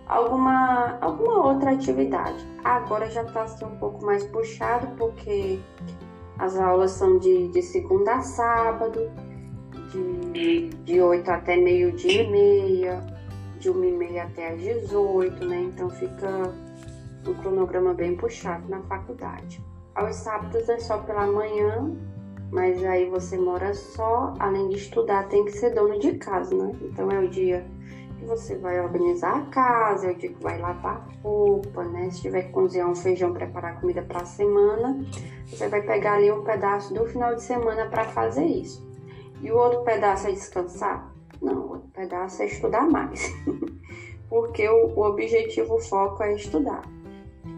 [0.07, 2.47] alguma, alguma outra atividade.
[2.65, 5.61] Agora já está assim, um pouco mais puxado, porque
[6.39, 9.11] as aulas são de, de segunda a sábado
[10.33, 13.05] de, de 8 até meio-dia e meia,
[13.59, 15.63] de 1 e meia até às 18, né?
[15.63, 16.53] Então fica
[17.27, 19.63] um cronograma bem puxado na faculdade.
[19.95, 21.95] Aos sábados é só pela manhã,
[22.51, 26.75] mas aí você mora só, além de estudar, tem que ser dono de casa, né?
[26.83, 27.67] Então é o dia
[28.19, 32.11] que você vai organizar a casa, é o dia que vai lavar roupa, né?
[32.11, 35.05] Se tiver que cozinhar um feijão, preparar comida para a semana,
[35.47, 38.90] você vai pegar ali um pedaço do final de semana para fazer isso.
[39.43, 41.13] E o outro pedaço é descansar?
[41.41, 43.33] Não, o outro pedaço é estudar mais.
[44.29, 46.83] Porque o, o, objetivo, o foco é estudar.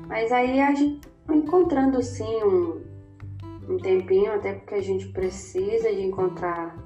[0.09, 2.83] Mas aí a gente encontrando sim um,
[3.69, 6.77] um tempinho, até porque a gente precisa de encontrar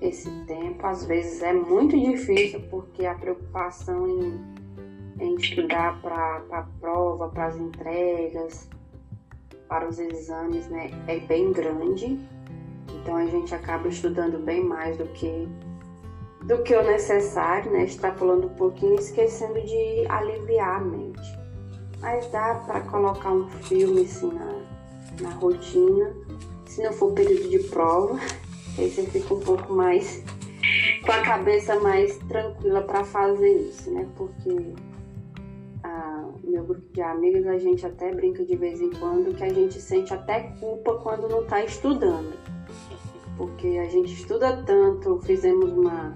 [0.00, 0.86] esse tempo.
[0.86, 4.40] Às vezes é muito difícil, porque a preocupação em,
[5.18, 8.68] em estudar para a prova, para as entregas,
[9.68, 12.18] para os exames, né, é bem grande.
[13.00, 15.48] Então a gente acaba estudando bem mais do que
[16.44, 17.84] do que o necessário, né?
[17.84, 21.38] Extrapolando um pouquinho, esquecendo de aliviar a mente.
[22.00, 24.62] Mas dá para colocar um filme assim na,
[25.20, 26.14] na rotina,
[26.66, 28.18] se não for período de prova,
[28.78, 30.24] aí você fica um pouco mais
[31.04, 34.08] com a cabeça mais tranquila para fazer isso, né?
[34.16, 34.74] Porque
[35.82, 39.52] a, meu grupo de amigas a gente até brinca de vez em quando que a
[39.52, 42.32] gente sente até culpa quando não está estudando.
[43.40, 46.14] Porque a gente estuda tanto, fizemos uma,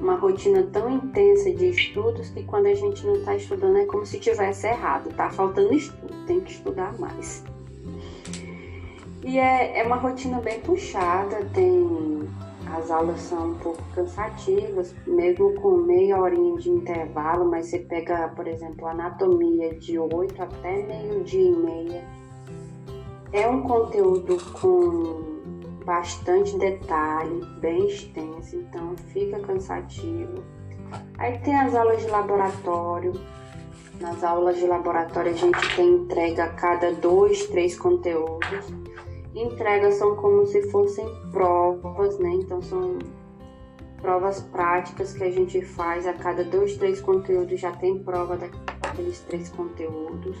[0.00, 4.06] uma rotina tão intensa de estudos que quando a gente não está estudando é como
[4.06, 7.44] se tivesse errado, tá faltando estudo, tem que estudar mais.
[9.22, 12.26] E é, é uma rotina bem puxada, tem
[12.74, 18.28] as aulas são um pouco cansativas, mesmo com meia horinha de intervalo, mas você pega,
[18.28, 22.04] por exemplo, anatomia de 8 até meio-dia e meia.
[23.30, 25.35] É um conteúdo com
[25.86, 30.44] bastante detalhe, bem extenso, então fica cansativo.
[31.16, 33.12] Aí tem as aulas de laboratório.
[33.98, 38.66] Nas aulas de laboratório a gente tem entrega a cada dois, três conteúdos
[39.40, 42.30] entregas são como se fossem provas, né?
[42.34, 42.98] Então são
[44.00, 49.20] provas práticas que a gente faz a cada dois, três conteúdos já tem prova daqueles
[49.20, 50.36] três conteúdos.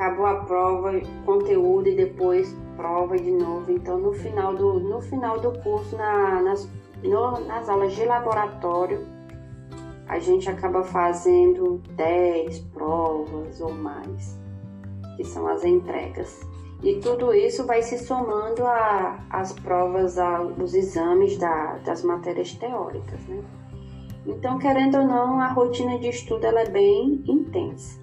[0.00, 0.92] Acabou a prova,
[1.26, 3.70] conteúdo e depois prova de novo.
[3.70, 6.66] Então no final do, no final do curso, na, nas,
[7.04, 9.06] no, nas aulas de laboratório,
[10.08, 14.40] a gente acaba fazendo 10 provas ou mais,
[15.18, 16.40] que são as entregas.
[16.82, 18.62] E tudo isso vai se somando
[19.28, 23.44] às provas, aos exames da, das matérias teóricas, né?
[24.26, 28.00] Então, querendo ou não, a rotina de estudo ela é bem intensa.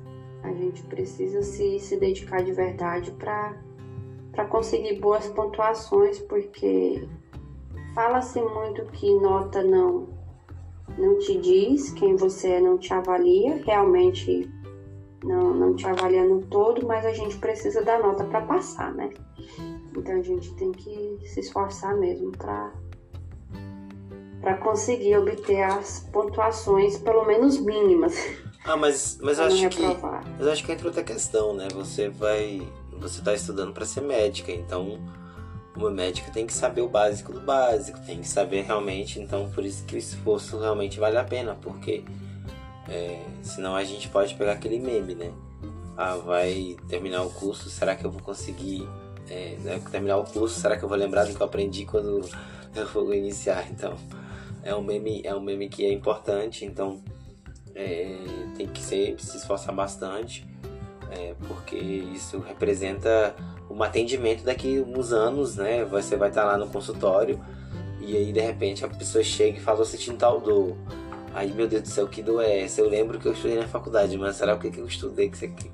[0.48, 7.08] A gente precisa se, se dedicar de verdade para conseguir boas pontuações, porque
[7.93, 10.08] fala-se muito que nota não,
[10.98, 13.62] não te diz, quem você é não te avalia.
[13.66, 14.50] Realmente
[15.24, 19.10] não, não te avaliando todo, mas a gente precisa da nota para passar, né?
[19.98, 22.72] Então a gente tem que se esforçar mesmo para
[24.39, 28.16] para conseguir obter as pontuações pelo menos mínimas.
[28.68, 29.82] Ah, mas mas acho que
[30.38, 31.70] mas acho que entra outra questão, né?
[31.74, 32.68] Você vai
[32.99, 34.99] você está estudando para ser médica, então
[35.76, 39.63] uma médica tem que saber o básico do básico, tem que saber realmente, então por
[39.63, 42.03] isso que o esforço realmente vale a pena, porque
[42.89, 45.32] é, senão a gente pode pegar aquele meme, né?
[45.95, 48.88] Ah, vai terminar o curso, será que eu vou conseguir
[49.30, 50.59] é, né, terminar o curso?
[50.59, 52.28] Será que eu vou lembrar do que eu aprendi quando
[52.76, 53.65] eu vou iniciar?
[53.72, 53.95] Então,
[54.61, 57.01] é um meme, é um meme que é importante, então
[57.78, 58.17] é,
[58.57, 60.45] tem que sempre se esforçar bastante,
[61.11, 63.36] é, porque isso representa
[63.69, 65.86] um atendimento daqui uns anos, né?
[65.86, 67.39] Você vai estar lá no consultório
[68.01, 70.75] e aí de repente a pessoa chega e fala, você sentindo tal dor
[71.38, 72.82] Aí, meu Deus do céu, que dor é essa?
[72.82, 75.45] Eu lembro que eu estudei na faculdade, mas será o que, que eu estudei que
[75.45, 75.69] aqui?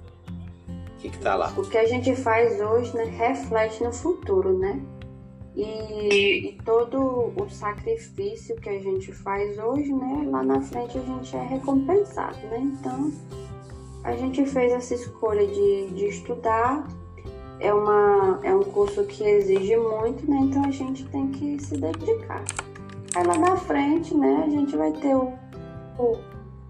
[0.68, 1.54] O que, que tá lá?
[1.56, 4.82] O que a gente faz hoje né, reflete no futuro, né?
[5.56, 10.28] E, e, todo o sacrifício que a gente faz hoje, né?
[10.30, 12.60] Lá na frente a gente é recompensado, né?
[12.60, 13.12] Então,
[14.04, 16.88] a gente fez essa escolha de, de estudar.
[17.60, 20.40] É, uma, é um curso que exige muito, né?
[20.42, 22.44] Então a gente tem que se dedicar.
[23.16, 25.32] Aí lá na frente, né, a gente vai ter o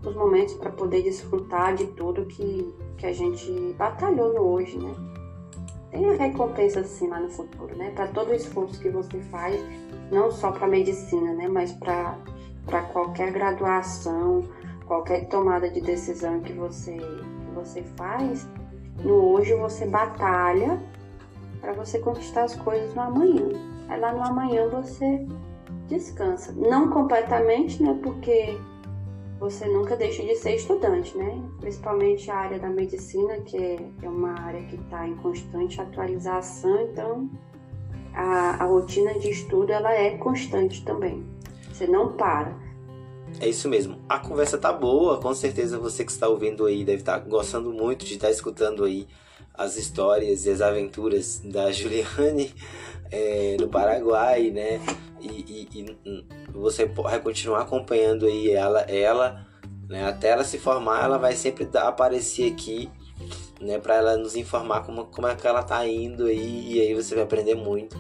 [0.06, 4.94] os momentos para poder desfrutar de tudo que, que a gente batalhou hoje, né?
[5.94, 7.92] Tem a recompensa assim lá no futuro, né?
[7.92, 9.64] Para todo o esforço que você faz,
[10.12, 11.48] não só para medicina, né?
[11.48, 14.44] Mas para qualquer graduação,
[14.88, 18.48] qualquer tomada de decisão que você, que você faz,
[19.04, 20.82] no hoje você batalha
[21.62, 23.50] para você conquistar as coisas no amanhã.
[23.88, 25.28] Aí lá no amanhã você
[25.88, 26.54] descansa.
[26.54, 28.00] Não completamente, né?
[28.02, 28.58] Porque
[29.44, 31.44] você nunca deixa de ser estudante, né?
[31.60, 37.30] Principalmente a área da medicina, que é uma área que está em constante atualização, então
[38.14, 41.26] a, a, rotina de estudo ela é constante também.
[41.70, 42.58] Você não para.
[43.42, 44.00] É isso mesmo.
[44.08, 47.74] A conversa tá boa, com certeza você que está ouvindo aí deve estar tá gostando
[47.74, 49.10] muito de estar tá escutando aí
[49.54, 52.54] as histórias e as aventuras da Juliane
[53.12, 54.80] é, no Paraguai, né?
[55.24, 59.48] E, e, e, você vai continuar acompanhando aí ela, ela
[59.88, 60.06] né?
[60.06, 62.90] até ela se formar, ela vai sempre aparecer aqui,
[63.62, 63.80] né?
[63.80, 67.16] Para ela nos informar como, como é que ela tá indo aí, e aí você
[67.16, 67.98] vai aprender muito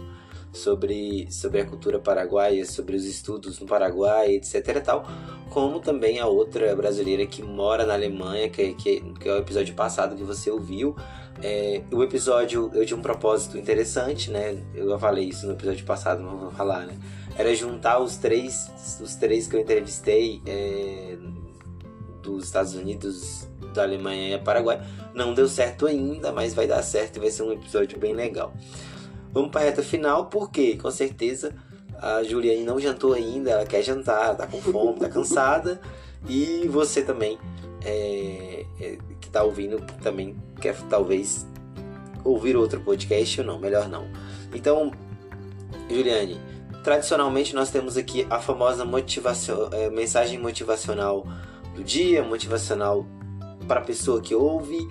[0.53, 5.05] sobre, sobre a cultura paraguaia, sobre os estudos no Paraguai, etc e tal,
[5.49, 9.74] como também a outra brasileira que mora na Alemanha, que, que, que é o episódio
[9.74, 10.95] passado que você ouviu,
[11.41, 14.57] é, o episódio eu tinha um propósito interessante, né?
[14.73, 16.97] Eu já falei isso no episódio passado, não vou falar, né?
[17.36, 18.71] Era juntar os três,
[19.01, 21.17] os três que eu entrevistei é,
[22.21, 24.81] dos Estados Unidos, da Alemanha e Paraguai,
[25.13, 28.53] Não deu certo ainda, mas vai dar certo e vai ser um episódio bem legal.
[29.31, 31.55] Vamos para a reta final, porque com certeza
[31.99, 35.81] a Juliane não jantou ainda, ela quer jantar, tá com fome, tá cansada.
[36.27, 37.38] E você também,
[37.86, 41.45] é, é, que tá ouvindo, também quer talvez
[42.23, 44.07] ouvir outro podcast ou não, melhor não.
[44.53, 44.91] Então,
[45.89, 46.39] Juliane,
[46.84, 51.25] tradicionalmente nós temos aqui a famosa motivação, é, mensagem motivacional
[51.75, 53.05] do dia, motivacional
[53.67, 54.88] para a pessoa que ouve,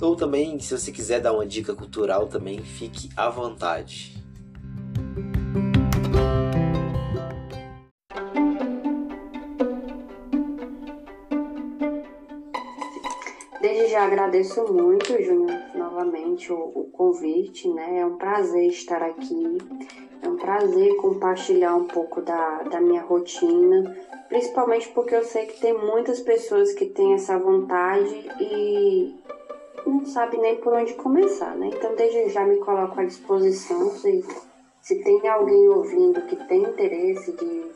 [0.00, 4.14] ou também, se você quiser dar uma dica cultural também, fique à vontade.
[14.16, 17.98] Agradeço muito, Júnior, novamente o, o convite, né?
[17.98, 19.58] É um prazer estar aqui,
[20.22, 23.94] é um prazer compartilhar um pouco da, da minha rotina,
[24.30, 29.14] principalmente porque eu sei que tem muitas pessoas que têm essa vontade e
[29.86, 31.68] não sabe nem por onde começar, né?
[31.74, 33.90] Então, desde já me coloco à disposição.
[33.90, 34.24] Se,
[34.80, 37.66] se tem alguém ouvindo que tem interesse de,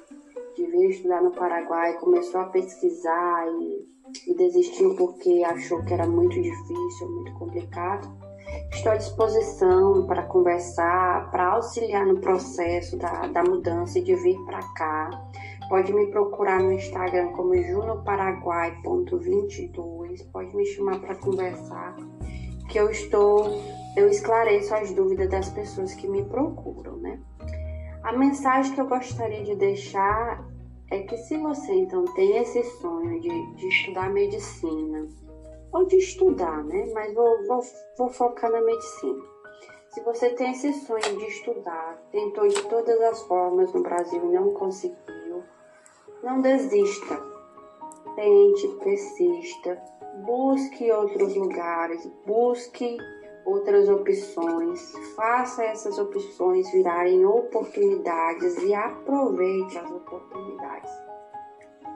[0.57, 3.89] de vir estudar no Paraguai, começou a pesquisar e,
[4.26, 8.11] e desistiu porque achou que era muito difícil, muito complicado,
[8.72, 14.38] estou à disposição para conversar, para auxiliar no processo da, da mudança e de vir
[14.44, 15.11] para cá.
[15.68, 20.30] Pode me procurar no Instagram como junoparaguai.22.
[20.32, 21.94] Pode me chamar para conversar,
[22.68, 23.46] que eu estou,
[23.96, 27.20] eu esclareço as dúvidas das pessoas que me procuram, né?
[28.02, 30.44] A mensagem que eu gostaria de deixar
[30.91, 35.09] é que se você então tem esse sonho de, de estudar medicina,
[35.72, 36.91] ou de estudar, né?
[36.93, 37.61] Mas vou, vou,
[37.97, 39.22] vou focar na medicina.
[39.91, 44.34] Se você tem esse sonho de estudar, tentou de todas as formas no Brasil e
[44.34, 45.43] não conseguiu,
[46.22, 47.30] não desista.
[48.14, 49.80] Tente, persista,
[50.24, 52.99] busque outros lugares, busque
[53.51, 60.90] outras opções, faça essas opções virarem oportunidades e aproveite as oportunidades.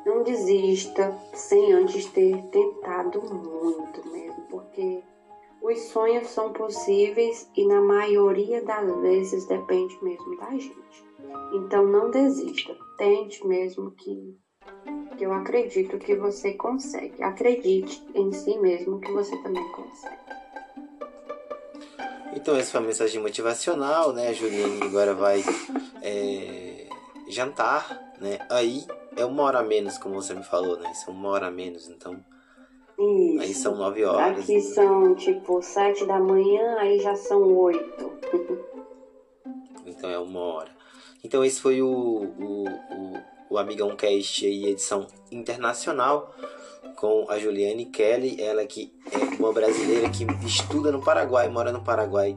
[0.05, 5.03] Não desista sem antes ter tentado muito mesmo, porque
[5.63, 11.05] os sonhos são possíveis e na maioria das vezes depende mesmo da gente.
[11.55, 14.37] Então não desista, tente mesmo que,
[15.17, 17.23] que eu acredito que você consegue.
[17.23, 20.44] Acredite em si mesmo que você também consegue.
[22.35, 24.29] Então essa foi a mensagem motivacional, né?
[24.29, 25.43] A Juliane agora vai
[26.03, 26.87] é,
[27.29, 28.39] jantar, né?
[28.51, 28.85] Aí
[29.17, 30.93] é uma hora a menos, como você me falou, né?
[30.95, 32.15] São uma hora a menos, então.
[32.99, 33.41] Isso.
[33.41, 34.39] Aí são nove horas.
[34.39, 38.13] Aqui são tipo sete da manhã, aí já são oito.
[39.87, 40.71] então é uma hora.
[41.23, 43.21] Então esse foi o, o, o,
[43.51, 46.35] o Amigão Cast aí, edição internacional,
[46.97, 51.83] com a Juliane Kelly, ela que é uma brasileira que estuda no Paraguai, mora no
[51.83, 52.37] Paraguai.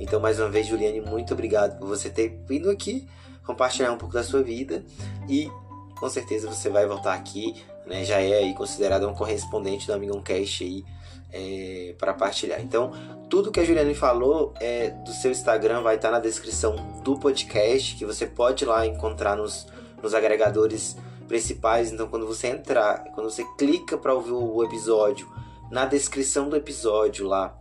[0.00, 3.06] Então, mais uma vez, Juliane, muito obrigado por você ter vindo aqui
[3.44, 4.84] compartilhar um pouco da sua vida
[5.28, 5.50] e
[5.98, 7.54] com certeza você vai voltar aqui,
[7.86, 8.04] né?
[8.04, 10.84] Já é aí considerado um correspondente do Amigão Cast aí
[11.32, 12.60] é, para partilhar.
[12.60, 12.92] Então,
[13.28, 17.96] tudo que a Juliane falou é, do seu Instagram vai estar na descrição do podcast,
[17.96, 19.66] que você pode lá encontrar nos,
[20.02, 21.92] nos agregadores principais.
[21.92, 25.30] Então, quando você entrar, quando você clica para ouvir o episódio,
[25.70, 27.58] na descrição do episódio lá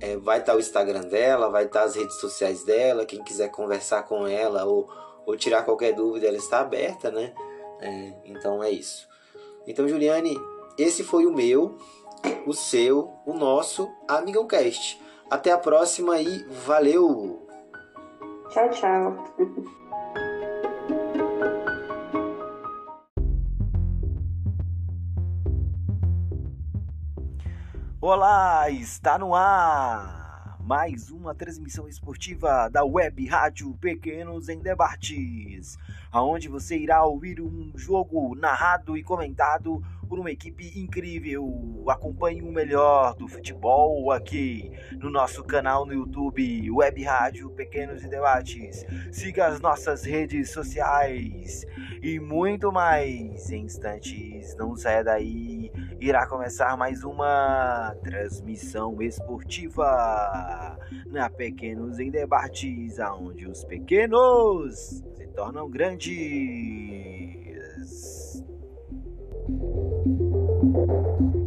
[0.00, 3.06] é, vai estar o Instagram dela, vai estar as redes sociais dela.
[3.06, 4.88] Quem quiser conversar com ela ou,
[5.24, 7.32] ou tirar qualquer dúvida, ela está aberta, né?
[7.80, 9.08] É, então é isso.
[9.66, 10.38] Então, Juliane,
[10.76, 11.76] esse foi o meu
[12.46, 15.00] o seu, o nosso Amigão Cast.
[15.30, 17.46] Até a próxima e valeu!
[18.50, 19.24] Tchau, tchau.
[28.06, 35.78] Olá, está no ar mais uma transmissão esportiva da Web Rádio Pequenos em Debates,
[36.12, 39.82] aonde você irá ouvir um jogo narrado e comentado
[40.14, 41.84] por uma equipe incrível.
[41.88, 48.08] Acompanhe o melhor do futebol aqui no nosso canal no YouTube, Web Rádio Pequenos e
[48.08, 48.86] Debates.
[49.10, 51.66] Siga as nossas redes sociais
[52.00, 53.50] e muito mais.
[53.50, 55.72] Em instantes, não saia daí.
[56.00, 65.68] Irá começar mais uma transmissão esportiva na Pequenos em Debates, aonde os pequenos se tornam
[65.68, 66.14] grandes.
[70.04, 71.43] Thank you.